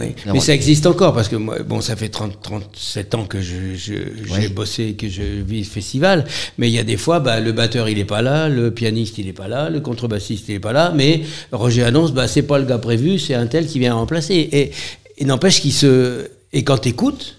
[0.00, 3.40] Oui, mais ça existe encore parce que moi, bon, ça fait 30, 37 ans que
[3.40, 3.92] je, je-
[4.26, 4.48] j'ai Ouais.
[4.48, 6.24] bossé, que je vis ce festival.
[6.56, 9.18] Mais il y a des fois, bah, le batteur il est pas là, le pianiste
[9.18, 10.92] il est pas là, le contrebassiste il est pas là.
[10.94, 14.34] Mais Roger annonce, bah, c'est pas le gars prévu, c'est un tel qui vient remplacer.
[14.52, 14.70] Et,
[15.18, 17.37] et n'empêche qu'il se, et quand t'écoutes,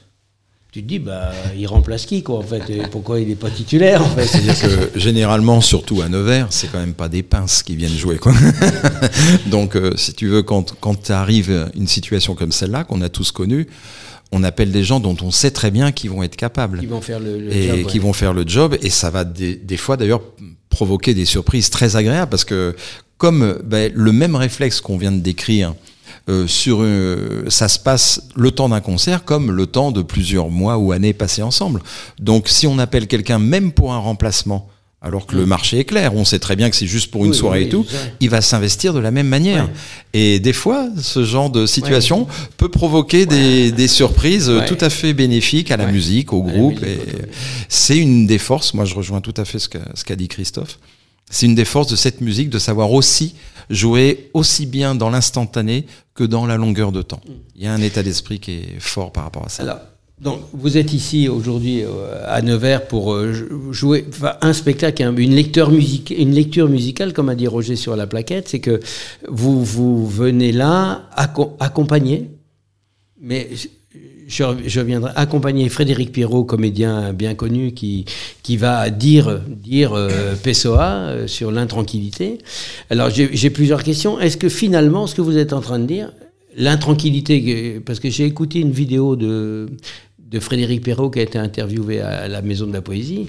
[0.80, 3.50] tu te dis, bah, il remplace qui quoi en fait Et Pourquoi il est pas
[3.50, 4.26] titulaire en fait?
[4.26, 8.18] C'est-à-dire que généralement, surtout à Nevers, c'est quand même pas des pinces qui viennent jouer.
[8.18, 8.32] Quoi.
[9.48, 11.28] Donc, euh, si tu veux, quand, quand à
[11.76, 13.68] une situation comme celle-là, qu'on a tous connue,
[14.32, 17.02] on appelle des gens dont on sait très bien qu'ils vont être capables Ils vont
[17.02, 18.06] faire le, le et job, qui ouais.
[18.06, 18.78] vont faire le job.
[18.82, 20.22] Et ça va des, des fois d'ailleurs
[20.70, 22.76] provoquer des surprises très agréables parce que
[23.18, 25.74] comme ben, le même réflexe qu'on vient de décrire,
[26.30, 30.50] euh, sur euh, ça se passe le temps d'un concert comme le temps de plusieurs
[30.50, 31.82] mois ou années passées ensemble.
[32.20, 34.70] Donc si on appelle quelqu'un même pour un remplacement,
[35.02, 37.32] alors que le marché est clair, on sait très bien que c'est juste pour une
[37.32, 37.86] Oui, soirée oui, et tout,
[38.20, 39.70] il va s'investir de la même manière.
[40.14, 44.66] Et des fois, ce genre de situation peut provoquer des, des surprises Ouais.
[44.66, 46.84] tout à fait bénéfiques à la musique, au groupe.
[46.84, 47.00] et
[47.70, 50.28] c'est une des forces, moi je rejoins tout à fait ce qu'a ce qu'a dit
[50.28, 50.78] Christophe,
[51.30, 53.36] c'est une des forces de cette musique de savoir aussi
[53.70, 57.22] jouer aussi bien dans l'instantané que dans la longueur de temps.
[57.56, 59.64] Il y a un état d'esprit qui est fort par rapport à ça.
[59.64, 59.78] Alors,
[60.20, 65.02] donc, vous êtes ici aujourd'hui euh, à Nevers pour euh, jou- jouer enfin, un spectacle,
[65.04, 68.60] un- une lecture, musique, une lecture musicale, comme a dit Roger sur la plaquette, c'est
[68.60, 68.82] que
[69.30, 72.32] vous, vous venez là acco- accompagner,
[73.22, 73.50] mais
[74.30, 78.06] je, reviendrai, accompagner Frédéric Pierrot, comédien bien connu, qui,
[78.58, 82.38] va dire, dire euh, Pessoa euh, sur l'intranquillité.
[82.90, 84.20] Alors j'ai plusieurs questions.
[84.20, 86.14] Est-ce que finalement, ce que vous êtes en train de dire,
[86.56, 89.70] l'intranquillité, parce que j'ai écouté une vidéo de,
[90.20, 93.28] de Frédéric Perrault qui a été interviewé à la Maison de la Poésie,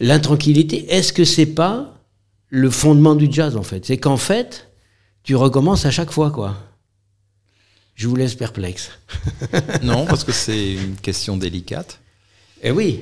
[0.00, 1.94] l'intranquillité, est-ce que c'est pas
[2.48, 3.86] le fondement du jazz, en fait?
[3.86, 4.68] C'est qu'en fait,
[5.22, 6.56] tu recommences à chaque fois, quoi.
[8.00, 8.92] Je vous laisse perplexe.
[9.82, 12.00] non, parce que c'est une question délicate.
[12.62, 13.00] Eh oui.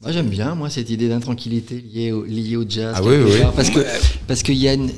[0.00, 2.94] Moi j'aime bien moi cette idée d'intranquillité liée au, liée au jazz.
[2.96, 3.40] Ah oui, oui.
[3.56, 3.80] Parce que
[4.28, 4.92] parce qu'il y a une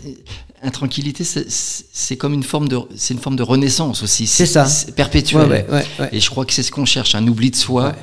[0.62, 4.27] intranquillité, c'est comme une forme de c'est une forme de renaissance aussi.
[4.27, 4.67] C'est ça.
[4.95, 5.49] Perpétuel.
[5.49, 7.95] Ouais, ouais, ouais, et je crois que c'est ce qu'on cherche, un oubli de soi.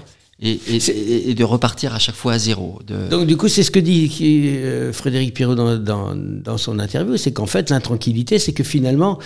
[0.41, 2.79] Et, et, et, de repartir à chaque fois à zéro.
[2.85, 3.07] De...
[3.07, 7.15] Donc du coup, c'est ce que dit euh, Frédéric Pirot dans, dans, dans son interview,
[7.15, 9.19] c'est qu'en fait, l'intranquillité, c'est que finalement,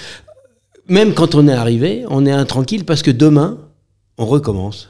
[0.90, 3.58] même quand on est arrivé, on est intranquille parce que demain,
[4.18, 4.90] on recommence.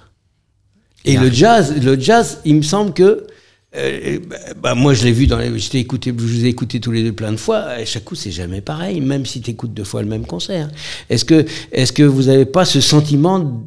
[1.06, 3.28] Et le jazz, le jazz, il me semble que
[3.76, 4.20] euh,
[4.62, 5.58] bah, moi, je l'ai vu dans les.
[5.58, 7.60] Je, écouté, je vous ai écouté tous les deux plein de fois.
[7.60, 10.70] À chaque coup, c'est jamais pareil, même si tu écoutes deux fois le même concert.
[11.10, 13.64] Est-ce que, est que vous n'avez pas ce sentiment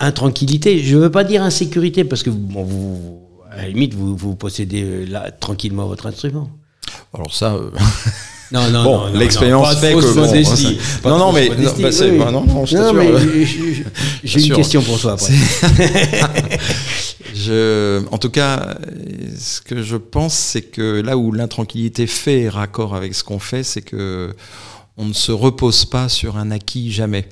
[0.00, 0.82] d'intranquillité?
[0.82, 4.34] Je ne veux pas dire insécurité, parce que bon, vous, à la limite, vous, vous
[4.34, 6.50] possédez euh, là, tranquillement votre instrument.
[7.12, 7.54] Alors ça.
[7.54, 7.70] Euh...
[8.50, 10.14] Non, non, bon, l'expérience fait que
[11.02, 13.06] bon, non, non, mais non, bah, oui, non, non, je non, mais
[14.24, 15.12] j'ai une question pour toi.
[15.12, 15.32] Après.
[17.34, 18.78] je, en tout cas,
[19.38, 23.62] ce que je pense, c'est que là où l'intranquillité fait raccord avec ce qu'on fait,
[23.62, 24.34] c'est que
[24.96, 27.28] on ne se repose pas sur un acquis jamais.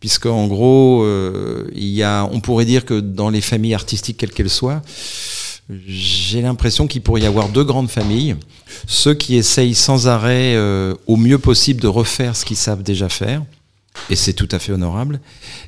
[0.00, 4.18] Puisque en gros, euh, il y a, on pourrait dire que dans les familles artistiques
[4.18, 4.82] quelles qu'elles soient,
[5.86, 8.36] j'ai l'impression qu'il pourrait y avoir deux grandes familles.
[8.86, 13.08] Ceux qui essayent sans arrêt, euh, au mieux possible, de refaire ce qu'ils savent déjà
[13.08, 13.42] faire,
[14.08, 15.20] et c'est tout à fait honorable.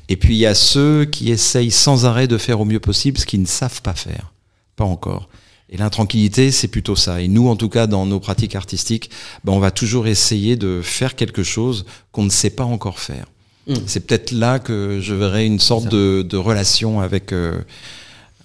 [0.09, 3.17] Et puis il y a ceux qui essayent sans arrêt de faire au mieux possible
[3.17, 4.31] ce qu'ils ne savent pas faire.
[4.75, 5.29] Pas encore.
[5.69, 7.21] Et l'intranquillité, c'est plutôt ça.
[7.21, 9.09] Et nous, en tout cas, dans nos pratiques artistiques,
[9.45, 13.27] ben, on va toujours essayer de faire quelque chose qu'on ne sait pas encore faire.
[13.67, 13.75] Mmh.
[13.85, 17.31] C'est peut-être là que je verrai une sorte de, de, relation avec...
[17.31, 17.61] Euh,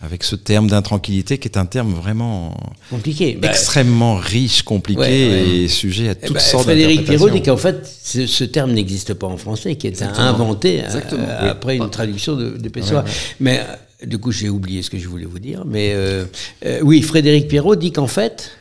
[0.03, 2.55] avec ce terme d'intranquillité qui est un terme vraiment
[2.91, 5.57] compliqué, bah, extrêmement riche, compliqué ouais, ouais.
[5.59, 8.73] et sujet à toutes eh ben, sortes Frédéric Pirot dit qu'en fait ce, ce terme
[8.73, 10.27] n'existe pas en français, qui est Exactement.
[10.27, 11.27] inventé Exactement.
[11.29, 13.03] Euh, après une traduction de, de Pessoa.
[13.03, 15.65] Ouais, Mais euh, du coup j'ai oublié ce que je voulais vous dire.
[15.65, 16.25] Mais euh,
[16.65, 18.53] euh oui, Frédéric Pirot dit qu'en fait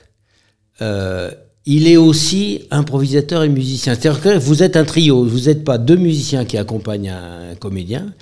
[0.81, 1.31] euh,
[1.67, 3.95] il est aussi improvisateur et musicien.
[3.95, 8.13] C'est-à-dire que vous êtes un trio, vous n'êtes pas deux musiciens qui accompagnent un comédien,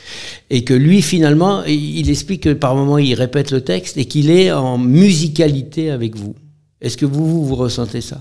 [0.49, 4.29] et que lui, finalement, il explique que par moments, il répète le texte et qu'il
[4.29, 6.35] est en musicalité avec vous.
[6.79, 8.19] Est-ce que vous, vous ressentez ça?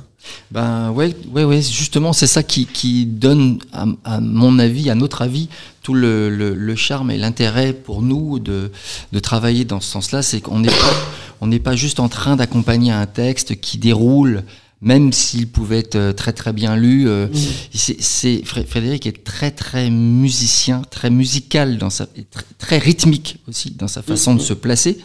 [0.53, 1.63] Ben ouais, ouais, ouais.
[1.63, 5.49] Justement, c'est ça qui, qui donne, à, à, mon avis, à notre avis,
[5.83, 8.71] tout le, le, le charme et l'intérêt pour nous de,
[9.13, 10.23] de travailler dans ce sens-là.
[10.23, 10.95] C'est qu'on n'est pas,
[11.41, 14.45] on n'est pas juste en train d'accompagner un texte qui déroule
[14.83, 17.09] même s'il pouvait être très très bien lu.
[17.09, 17.93] Euh, mmh.
[18.01, 23.89] c'est Frédéric est très très musicien, très musical dans sa, très, très rythmique aussi dans
[23.89, 24.39] sa façon mmh.
[24.39, 24.99] de se placer.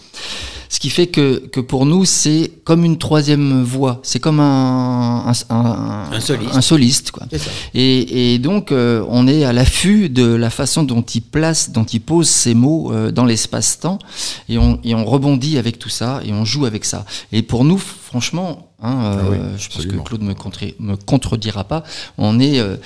[0.70, 4.00] Ce qui fait que, que pour nous, c'est comme une troisième voix.
[4.04, 6.56] C'est comme un, un, un, un, soliste.
[6.56, 7.26] Un soliste quoi.
[7.74, 11.86] Et, et, donc, euh, on est à l'affût de la façon dont il place, dont
[11.86, 14.00] il pose ses mots euh, dans l'espace-temps.
[14.50, 17.06] Et on, et on rebondit avec tout ça et on joue avec ça.
[17.32, 20.96] Et pour nous, franchement, hein, euh, ah oui, je pense que Claude me, contre, me
[20.96, 21.84] contredira pas,
[22.18, 22.78] on est euh,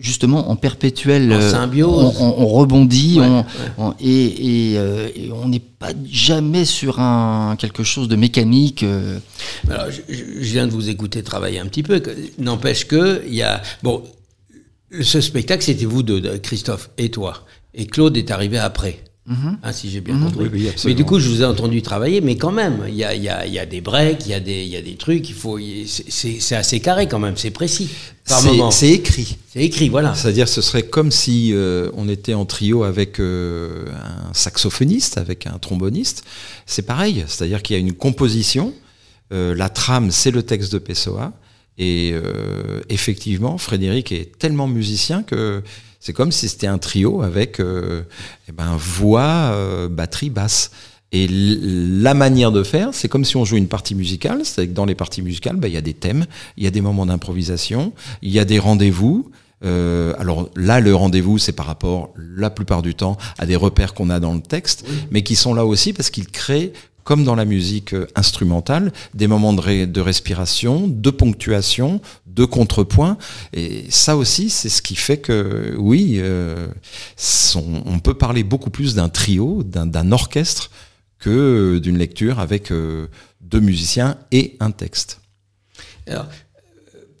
[0.00, 2.16] justement en perpétuel en symbiose.
[2.18, 3.44] On, on, on rebondit ouais, on, ouais.
[3.78, 8.82] on, et, et, euh, et on n'est pas jamais sur un quelque chose de mécanique
[8.82, 9.18] euh.
[9.70, 12.02] alors je, je, viens de vous écouter travailler un petit peu
[12.38, 14.02] n'empêche que il y a bon
[15.00, 19.50] ce spectacle c'était vous deux Christophe et toi et Claude est arrivé après Mmh.
[19.62, 20.24] Ah, si j'ai bien mmh.
[20.24, 20.48] compris.
[20.52, 23.04] Oui, oui, mais du coup, je vous ai entendu travailler, mais quand même, il y
[23.04, 25.28] a, y, a, y a, des breaks, il y, a des, y a des trucs,
[25.28, 27.90] il faut, c'est assez carré quand même, c'est précis.
[28.70, 29.36] C'est écrit.
[29.52, 30.14] C'est écrit, voilà.
[30.14, 35.46] C'est-à-dire, ce serait comme si euh, on était en trio avec euh, un saxophoniste, avec
[35.46, 36.24] un tromboniste.
[36.66, 38.72] C'est pareil, c'est-à-dire qu'il y a une composition.
[39.32, 41.32] Euh, la trame, c'est le texte de Pessoa.
[41.78, 42.12] Et
[42.90, 45.62] effectivement, Frédéric est tellement musicien que
[46.00, 48.02] c'est comme si c'était un trio avec euh,
[48.48, 50.70] eh ben, voix, euh, batterie, basse.
[51.12, 54.40] Et la manière de faire, c'est comme si on jouait une partie musicale.
[54.44, 56.24] C'est-à-dire que dans les parties musicales, ben, il y a des thèmes,
[56.56, 57.92] il y a des moments d'improvisation,
[58.22, 59.30] il y a des rendez-vous.
[59.62, 63.92] Euh, alors là, le rendez-vous, c'est par rapport, la plupart du temps, à des repères
[63.92, 64.94] qu'on a dans le texte, oui.
[65.10, 66.72] mais qui sont là aussi parce qu'ils créent
[67.04, 72.00] comme dans la musique euh, instrumentale, des moments de, ré, de respiration, de ponctuation,
[72.34, 73.18] de contrepoint.
[73.52, 76.68] Et ça aussi, c'est ce qui fait que, oui, euh,
[77.16, 80.70] son, on peut parler beaucoup plus d'un trio, d'un orchestre,
[81.18, 83.06] que d'une lecture avec euh,
[83.40, 85.20] deux musiciens et un texte.
[86.06, 86.26] Alors,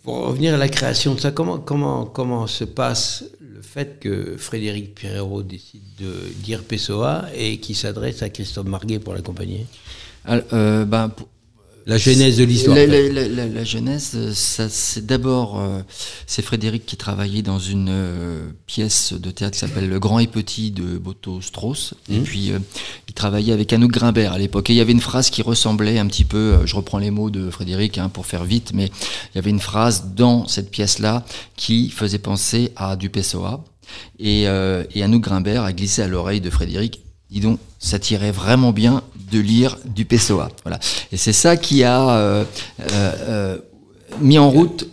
[0.02, 4.36] pour revenir à la création de ça, comment, comment, comment se passe le fait que
[4.38, 9.66] Frédéric Pirero décide de dire Pessoa et qui s'adresse à Christophe Marguet pour l'accompagner?
[10.28, 11.28] Euh, ben, pour
[11.90, 12.76] la genèse de l'histoire.
[12.76, 13.10] La, en fait.
[13.12, 15.80] la- la- la genèse, euh, ça, c'est d'abord, euh,
[16.26, 20.26] c'est Frédéric qui travaillait dans une euh, pièce de théâtre qui s'appelle Le Grand et
[20.26, 21.94] Petit de Boto Strauss.
[22.08, 22.22] Et Mhm.
[22.22, 22.58] puis, euh,
[23.08, 24.70] il travaillait avec Anouk Grimbert à l'époque.
[24.70, 27.30] Et il y avait une phrase qui ressemblait un petit peu, je reprends les mots
[27.30, 31.24] de Frédéric hein, pour faire vite, mais il y avait une phrase dans cette pièce-là
[31.56, 33.64] qui faisait penser à du Pessoa.
[34.18, 38.70] Et, et Anouk Grimbert a glissé à l'oreille de Frédéric, dis donc, ça tirait vraiment
[38.72, 40.50] bien de lire du Pessoa.
[40.64, 40.78] Voilà.
[41.12, 42.44] Et c'est ça qui a euh,
[42.80, 43.58] euh, euh,
[44.20, 44.88] mis en route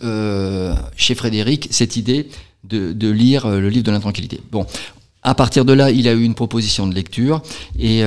[0.96, 2.28] chez Frédéric cette idée
[2.64, 4.40] de, lire le livre de l'intranquillité.
[4.50, 4.66] Bon.
[5.24, 7.42] À partir de là, il a eu une proposition de lecture
[7.78, 8.02] et,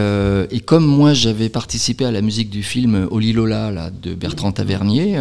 [0.66, 5.20] comme moi j'avais participé à la musique du film Oli Lola de Bertrand Tavernier,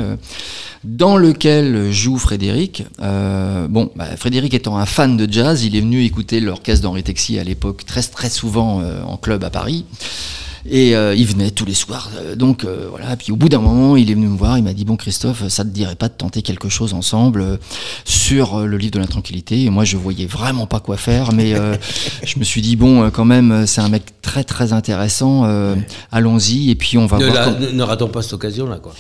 [0.85, 2.85] dans lequel joue Frédéric.
[3.01, 7.41] Bon, bah, Frédéric étant un fan de jazz, il est venu écouter l'orchestre d'Henri Texier
[7.41, 9.85] à l'époque très très souvent en club à Paris.
[10.69, 12.11] Et euh, il venait tous les soirs.
[12.19, 13.17] euh, donc euh, voilà.
[13.17, 14.59] Puis au bout d'un moment, il est venu me voir.
[14.59, 17.57] Il m'a dit bon Christophe, ça te dirait pas de tenter quelque chose ensemble euh,
[18.05, 19.65] sur euh, le livre de la tranquillité?
[19.65, 21.77] Et moi, je voyais vraiment pas quoi faire, mais euh,
[22.25, 25.45] je me suis dit bon, quand même, c'est un mec très très intéressant.
[25.45, 25.75] euh,
[26.13, 27.51] Allons-y et puis on va Ne, voir.
[27.59, 28.93] la- ne ratons pas cette occasion-là, quoi.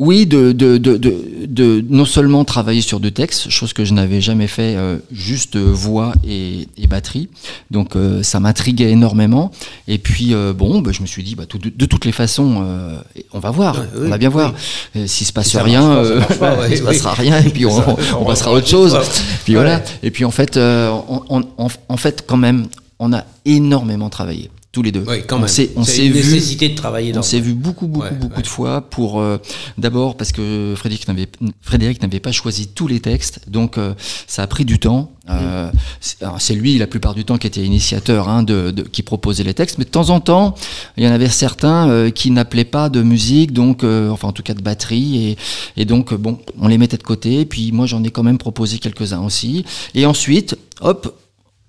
[0.00, 1.14] Oui, de, de, de, de,
[1.46, 5.56] de non seulement travailler sur deux textes, chose que je n'avais jamais fait, euh, juste
[5.56, 7.28] euh, voix et, et batterie.
[7.70, 9.50] Donc euh, ça m'intriguait énormément.
[9.88, 12.62] Et puis euh, bon, bah, je me suis dit, bah, tout- de, toutes les façons,
[12.64, 12.96] euh,
[13.34, 14.54] on va voir, oui, on va bien voir.
[14.94, 15.06] oui.
[15.06, 16.20] S'il se passe rien, euh,
[16.70, 16.86] il se oui.
[16.86, 17.84] passera rien, et puis on, Ça,
[18.16, 18.96] on on passera à autre chose.
[19.44, 19.76] Puis voilà.
[19.76, 19.84] Ouais.
[20.02, 20.90] Et puis en fait, euh,
[21.28, 21.44] on-
[21.88, 22.66] en fait, quand même,
[22.98, 25.04] on a énormément travaillé tous les deux.
[25.08, 25.48] Oui, quand on même.
[25.48, 26.22] s'est, on s'est vu.
[26.68, 27.16] de travailler.
[27.16, 28.42] On s'est vu beaucoup, beaucoup, Ouais, beaucoup ouais.
[28.42, 29.38] de fois pour euh,
[29.78, 31.28] d'abord parce que Frédéric n'avait
[31.60, 33.94] Frédéric n'avait pas choisi tous les textes, donc euh,
[34.26, 35.10] ça a pris du temps.
[35.28, 35.70] Euh,
[36.38, 39.54] c'est lui la plupart du temps qui était initiateur, hein, de, de- qui proposait les
[39.54, 40.54] textes, mais de temps en temps
[40.96, 44.32] il y en avait certains euh, qui n'appelaient pas de musique, donc euh, enfin en
[44.32, 45.30] tout cas de batterie,
[45.76, 47.44] et, et donc euh, bon on les mettait de côté.
[47.44, 49.64] Puis moi j'en ai quand même proposé quelques-uns aussi,
[49.94, 51.16] et ensuite hop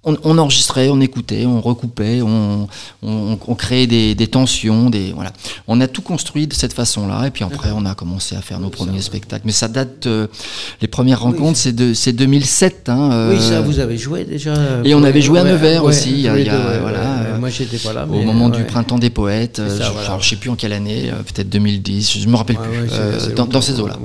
[0.04, 2.68] on, on enregistrait, on écoutait, on recoupait, on,
[3.04, 5.32] on, on créait des, des tensions, des voilà.
[5.68, 8.60] On a tout construit de cette façon-là, et puis après on a commencé à faire
[8.60, 9.43] nos premiers spectacles.
[9.45, 10.26] Mais ça date, euh,
[10.82, 12.89] les premières Oui, rencontres, c'est de c'est 2007.
[12.89, 14.56] Hein, euh, Oui, ça, vous avez joué déjà.
[14.84, 17.49] Et on avait joué à Nevers ouais, aussi, il y a, ouais, voilà, euh, Moi,
[17.49, 18.08] j'étais pas là.
[18.08, 20.18] au moment du printemps des poètes, euh, ça, je, voilà.
[20.20, 23.62] je sais plus en quelle année, euh, peut-être 2010, je me rappelle plus, euh, dans
[23.62, 23.99] ces eaux-là.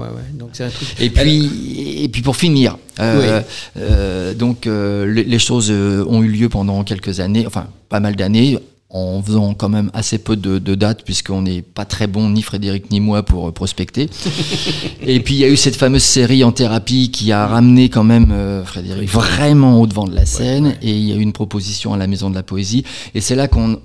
[0.46, 0.50] Ouais, ouais.
[0.50, 0.88] Donc c'est un truc.
[1.00, 3.42] Et puis, et puis pour finir, euh,
[3.76, 8.16] euh, donc euh, les, les choses ont eu lieu pendant quelques années, enfin pas mal
[8.16, 12.30] d'années, en faisant quand même assez peu de, de dates, puisqu'on n'est pas très bon,
[12.30, 14.08] ni Frédéric ni moi, pour prospecter.
[15.02, 18.04] et puis il y a eu cette fameuse série en thérapie qui a ramené quand
[18.04, 21.92] même Frédéric vraiment au devant de la scène, et il y a eu une proposition
[21.92, 22.84] à la Maison de la Poésie,
[23.14, 23.80] et c'est là qu'on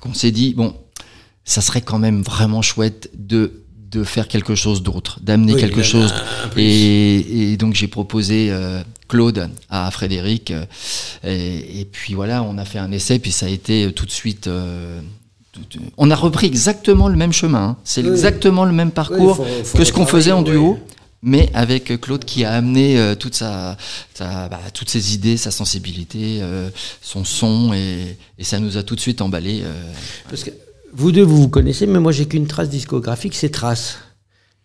[0.00, 0.74] qu'on s'est dit, bon,
[1.46, 3.65] ça serait quand même vraiment chouette de
[3.98, 6.12] de faire quelque chose d'autre, d'amener Oui, quelque chose
[6.56, 10.50] et, et donc j'ai proposé euh, Claude à Frédéric.
[10.50, 10.64] euh,
[11.24, 14.06] et, et puis voilà, on a fait un essai, puis ça a été euh, tout
[14.06, 14.46] de suite.
[14.46, 15.00] euh,
[15.52, 15.62] tout-
[15.96, 17.62] on a repris exactement le même chemin.
[17.62, 17.76] hein.
[17.84, 18.08] C'est Oui.
[18.10, 20.78] exactement le même parcours Oui, faut- faut que ce qu'on faisait en duo.
[21.22, 23.76] Mais avec Claude qui a amené euh, toute sa,
[24.14, 26.68] sa- bah, toutes ses idées, sa sensibilité, euh,
[27.00, 29.62] son son, et, et ça nous a tout de suite emballé.
[29.64, 29.72] euh.
[30.28, 30.50] Parce que
[30.96, 33.98] vous deux, vous vous connaissez, mais moi, j'ai qu'une trace discographique, c'est Trace.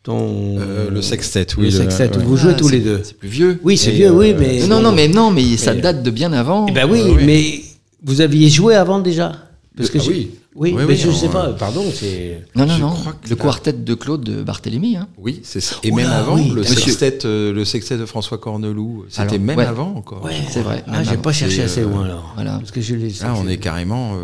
[0.04, 0.58] Ton...
[0.60, 1.66] Euh, le sextet, oui.
[1.66, 3.02] Le sextet, vous jouez Ah, tous les deux.
[3.04, 3.60] C'est plus vieux.
[3.64, 4.66] Oui, c'est vieux, euh, oui, mais.
[4.68, 6.66] Non, non, mais non, mais ça date de bien avant.
[6.68, 7.24] Eh ben oui, Ah oui.
[7.24, 7.62] mais
[8.04, 9.34] vous aviez joué avant déjà
[9.78, 10.32] Parce que Ah oui.
[10.54, 12.42] Oui, Oui, mais oui, je on- sais pas, pardon, c'est.
[12.56, 12.90] Non, non, Je non.
[12.90, 14.98] crois que Le quartet de Claude de Barthélemy.
[14.98, 15.08] Hein.
[15.18, 15.76] Oui, c'est ça.
[15.84, 19.58] Et Oula, même avant, oui, le, sextet, euh, le sextet de François Corneloup, c'était même
[19.58, 19.66] ouais.
[19.66, 20.26] avant encore.
[20.26, 21.22] Ouais, C'est vrai, Ah, j'ai avant.
[21.22, 22.32] pas cherché assez euh, loin alors.
[22.36, 22.58] voilà.
[22.58, 23.14] Parce que je les.
[23.24, 24.16] Ah, on est carrément.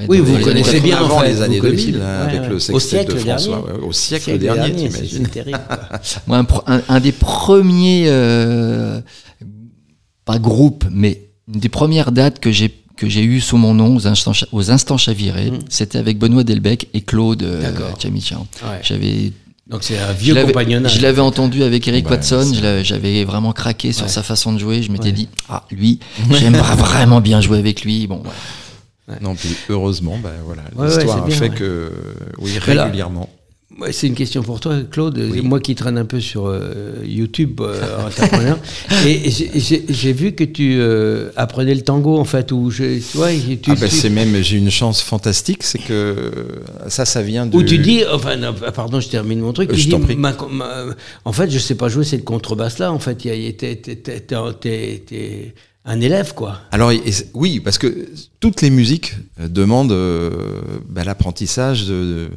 [0.00, 2.04] Ouais, Oui, vous connaissez bien, en avant fait, les années connaissez 2000, bien.
[2.06, 2.48] hein, Ouais, avec ouais.
[2.48, 3.56] le Au sextet siècle de François.
[3.56, 3.72] dernier.
[3.80, 5.60] ouais, au siècle, Siècle dernier, dernier, t'imagines c'est terrible.
[6.26, 9.00] Moi, un, pro- un- un des premiers, euh,
[10.24, 13.96] pas groupes, mais une des premières dates que j'ai que j'ai eu sous mon nom
[13.96, 17.62] aux instants, Cha- aux instants chavirés, c'était avec Benoît Delbecq et Claude euh.
[17.62, 18.80] Ouais.
[18.82, 19.32] J'avais
[19.66, 20.96] Donc c'est un je vieux l'avais- compagnonnage.
[20.96, 24.12] Je l'avais entendu avec Eric Bah, Watson, j'avais vraiment craqué sur Ouais.
[24.12, 24.82] sa façon de jouer.
[24.82, 25.12] Je m'étais Ouais.
[25.12, 25.98] dit, ah, lui,
[26.30, 28.06] j'aimerais vraiment bien jouer avec lui.
[28.06, 28.22] Bon,
[29.20, 31.90] Non, puis heureusement, bah, voilà, Ouais, l'histoire a fait que,
[32.38, 33.28] oui, régulièrement.
[33.78, 35.16] Ouais, c'est une question pour toi, Claude.
[35.32, 35.40] Oui.
[35.42, 38.58] Moi qui traîne un peu sur euh, YouTube euh, entrepreneur,
[39.06, 43.88] et j'ai- vu que tu euh, apprenais le tango en fait, je, tu Ah bah,
[43.88, 46.32] tu- c'est même, j'ai une chance fantastique, c'est que
[46.88, 47.56] ça, ça vient de.
[47.56, 49.72] où tu dis, enfin, non, pardon, je termine mon truc.
[49.72, 50.16] Je t'en prie.
[50.16, 50.84] ma- ma-
[51.24, 52.92] en fait, je sais pas jouer cette contrebasse là.
[52.92, 55.54] En fait, il y a- t'es
[55.92, 56.60] un élève, quoi.
[56.70, 57.02] Alors et-
[57.34, 60.30] oui, parce que toutes les musiques euh, demandent euh,
[60.88, 62.30] bah, l'apprentissage de-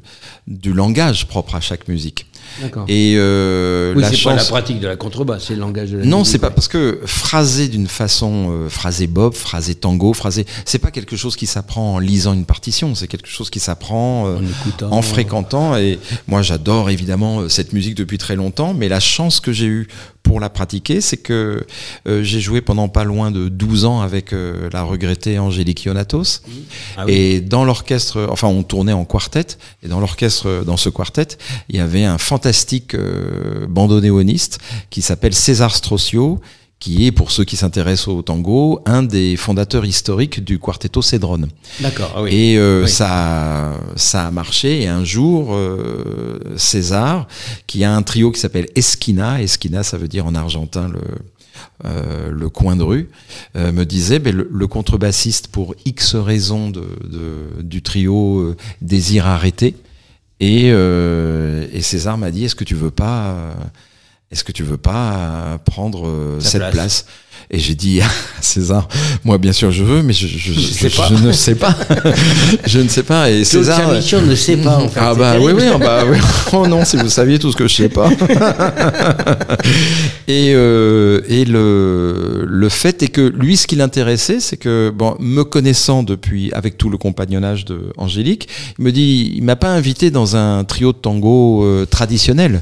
[0.47, 2.25] du langage propre à chaque musique.
[2.61, 2.85] D'accord.
[2.87, 5.97] Et euh, Oui, la c'est pas la pratique de la contrebasse, c'est le langage de
[5.99, 6.53] la Non, musique, c'est pas ouais.
[6.53, 11.35] parce que phraser d'une façon, euh, phraser bob, phraser tango, phraser, c'est pas quelque chose
[11.35, 14.39] qui s'apprend en lisant une partition, c'est quelque chose qui s'apprend euh,
[14.89, 15.77] En fréquentant.
[15.77, 19.87] Et moi, j'adore évidemment cette musique depuis très longtemps, mais la chance que j'ai eue
[20.23, 21.65] pour la pratiquer, c'est que
[22.07, 26.41] euh, j'ai joué pendant pas loin de 12 ans avec euh, la regrettée Angélique Ionatos.
[26.97, 27.13] Ah oui.
[27.13, 31.37] Et dans l'orchestre, enfin, on tournait en quartet, et dans l'orchestre, dans ce quartet,
[31.69, 34.59] il y avait un fantastique euh, bandonéoniste
[34.89, 36.39] qui s'appelle César Strossio,
[36.79, 41.47] qui est, pour ceux qui s'intéressent au tango, un des fondateurs historiques du quartetto Cedron.
[41.79, 42.29] D'accord, ah oui.
[42.33, 42.89] Et euh, Oui.
[42.89, 44.81] ça, ça a marché.
[44.81, 47.27] Et un jour, euh, César,
[47.67, 50.99] qui a un trio qui s'appelle Esquina, Esquina, ça veut dire en argentin le,
[51.85, 53.09] euh, le coin de rue,
[53.55, 58.57] euh, me disait ben, le, le contrebassiste, pour X raisons de, de- du trio, euh,
[58.81, 59.75] désire arrêter.
[60.41, 63.53] Et, et César m'a dit est-ce que tu veux pas,
[64.33, 66.73] est-ce que tu veux pas euh, prendre euh, cette place.
[66.73, 67.05] place,
[67.51, 68.05] Et j'ai dit à
[68.41, 68.87] César,
[69.23, 71.09] moi bien sûr je veux, mais je, je, sais je- pas.
[71.09, 71.75] je ne sais pas,
[72.65, 73.29] je ne sais pas.
[73.31, 74.99] Et César, Chamichon ne sait pas, en fait.
[75.01, 75.61] ah bah oui terrible.
[75.61, 76.17] oui, ah bah oui.
[76.53, 78.09] Oh non, si vous saviez tout ce que je sais pas.
[80.27, 85.15] et euh, et le le fait est que lui, ce qui l'intéressait, c'est que bon,
[85.19, 88.47] me connaissant depuis avec tout le compagnonnage de Angélique,
[88.79, 92.61] il me dit, il m'a pas invité dans un trio de tango euh, traditionnel.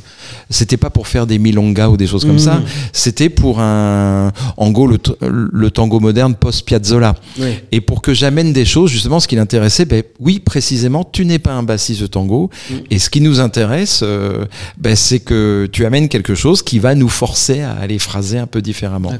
[0.49, 2.39] C'était pas pour faire des milongas ou des choses comme Mhm.
[2.39, 2.61] ça.
[2.93, 7.15] C'était pour un en le, tango moderne post Piazzolla.
[7.39, 7.55] Oui.
[7.71, 11.39] Et pour que j'amène des choses, justement, ce qui l'intéressait, ben oui, précisément, tu n'es
[11.39, 12.49] pas un bassiste de tango.
[12.69, 12.73] Mm.
[12.91, 14.45] Et ce qui nous intéresse, euh,
[14.77, 18.47] ben, c'est que tu amènes quelque chose qui va nous forcer à aller phraser un
[18.47, 19.13] peu différemment.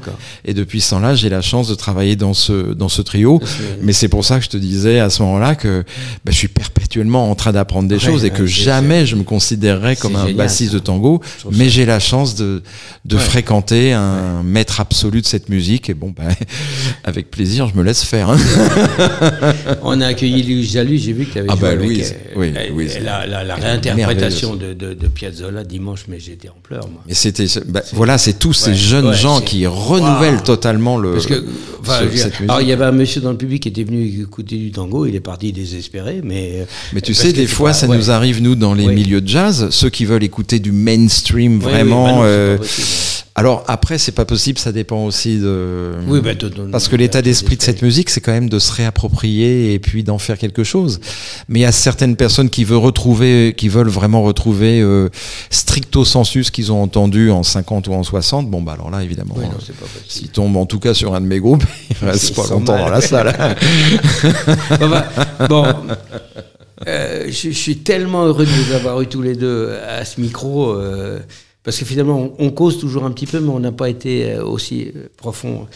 [0.44, 3.40] Et depuis ce temps-là, j'ai la chance de travailler dans ce, dans ce trio.
[3.82, 5.84] Mais c'est pour ça que je te disais à ce moment-là que
[6.24, 9.22] ben, je suis perpétuellement en train d'apprendre des Ouais, choses et que jamais je me
[9.22, 10.78] considérerais comme un génial, bassiste ça.
[10.78, 11.20] de tango.
[11.52, 12.62] Mais j'ai la chance de,
[13.04, 13.22] de Ouais.
[13.22, 15.90] fréquenter un maître absolu de cette musique.
[15.90, 16.28] Et bon, ben,
[17.04, 18.30] avec plaisir, je me laisse faire.
[18.30, 18.36] hein.
[19.82, 22.14] On a accueilli Louise Jalu, j'ai vu que tu avais Ah joué bah, avec Louise,
[22.32, 22.38] elle.
[22.38, 22.98] oui, Louise.
[23.02, 27.02] la, la réinterprétation de, de, de Piazzolla dimanche, mais j'étais en pleurs, moi.
[27.08, 31.12] Et c'était, bah, voilà, c'est tous ces jeunes ouais, gens qui renouvellent totalement le.
[31.12, 31.44] Parce que,
[31.80, 34.04] enfin, ce- cette alors il y avait un monsieur dans le public qui était venu
[34.22, 36.66] écouter du tango, il est parti désespéré, mais.
[36.92, 37.96] Mais tu sais, des fois, pas- ça ouais.
[37.96, 41.62] nous arrive nous dans les milieux de jazz, ceux qui veulent écouter du mainstream Oui,
[41.64, 42.20] oui, vraiment.
[42.22, 42.64] bah non,
[43.34, 45.92] alors après, c'est pas possible, ça dépend aussi de.
[46.06, 48.70] Oui, bah, ton- Parce que l'état d'esprit de cette musique, c'est quand même de se
[48.72, 51.00] réapproprier et puis d'en faire quelque chose.
[51.48, 55.08] Mais il y a certaines personnes qui veulent retrouver, qui veulent vraiment retrouver euh,
[55.48, 58.50] stricto sensu ce qu'ils ont entendu en 50 ou en 60.
[58.50, 59.78] Bon, bah alors là, évidemment, Oui, possible.
[60.08, 62.84] s'ils tombent en tout cas sur un de mes groupes, ils restent pas longtemps mal.
[62.84, 63.34] dans la salle.
[64.78, 65.06] Bon, bah,
[65.48, 65.64] bon,
[66.88, 70.20] euh, je, je suis tellement heureux de vous avoir eu tous les deux à ce
[70.20, 70.72] micro.
[70.72, 71.20] euh,
[71.64, 74.32] parce que finalement, on, on cause toujours un petit peu, mais on n'a pas été
[74.32, 75.66] euh, aussi euh, profond.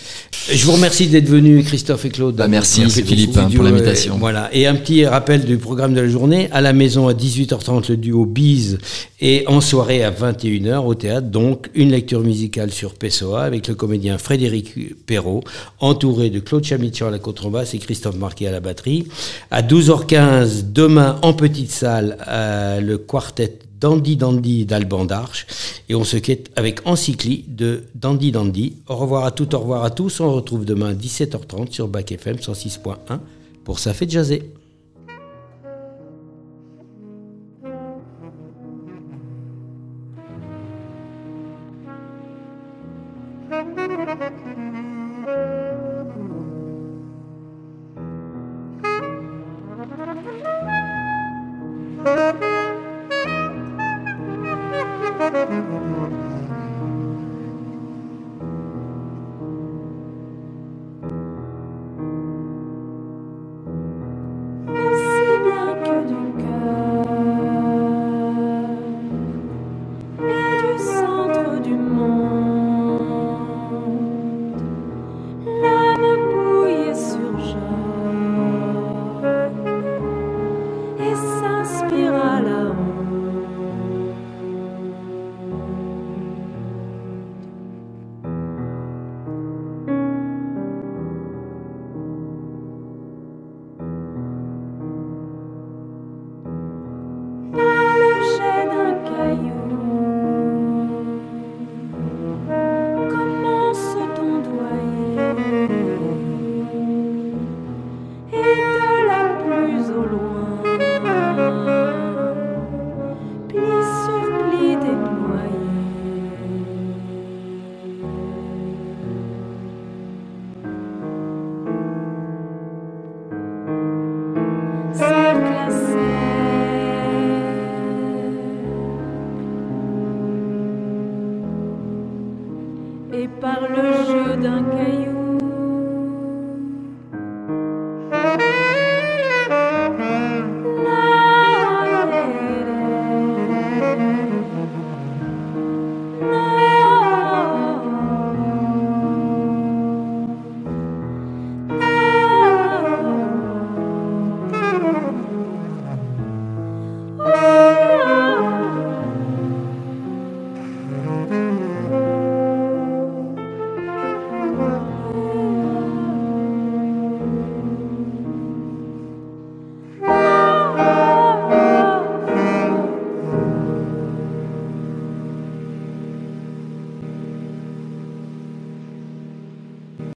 [0.50, 2.34] Je vous remercie d'être venus, Christophe et Claude.
[2.34, 4.14] Bah, merci, Merci Philippe, hein, pour l'invitation.
[4.14, 4.48] euh, Voilà.
[4.52, 6.48] Et un petit rappel du programme de la journée.
[6.50, 8.78] À la maison à 18h30, le duo Bise.
[9.20, 11.28] Et en soirée à 21h au théâtre.
[11.28, 14.74] Donc, une lecture musicale sur Pessoa avec le comédien Frédéric
[15.06, 15.42] Perrault,
[15.80, 19.06] entouré de Claude Chamichan à la contrebasse et Christophe Marquet à la batterie.
[19.50, 25.46] À 12h15, demain, en petite salle, euh, le quartet Dandy Dandy d'Alban d'Arche.
[25.88, 28.76] Et on se quitte avec Encycli de Dandy Dandy.
[28.88, 30.20] Au revoir à toutes, au revoir à tous.
[30.20, 33.18] On retrouve demain à 17h30 sur Bac FM 106.1
[33.64, 34.52] pour Ça fait jaser.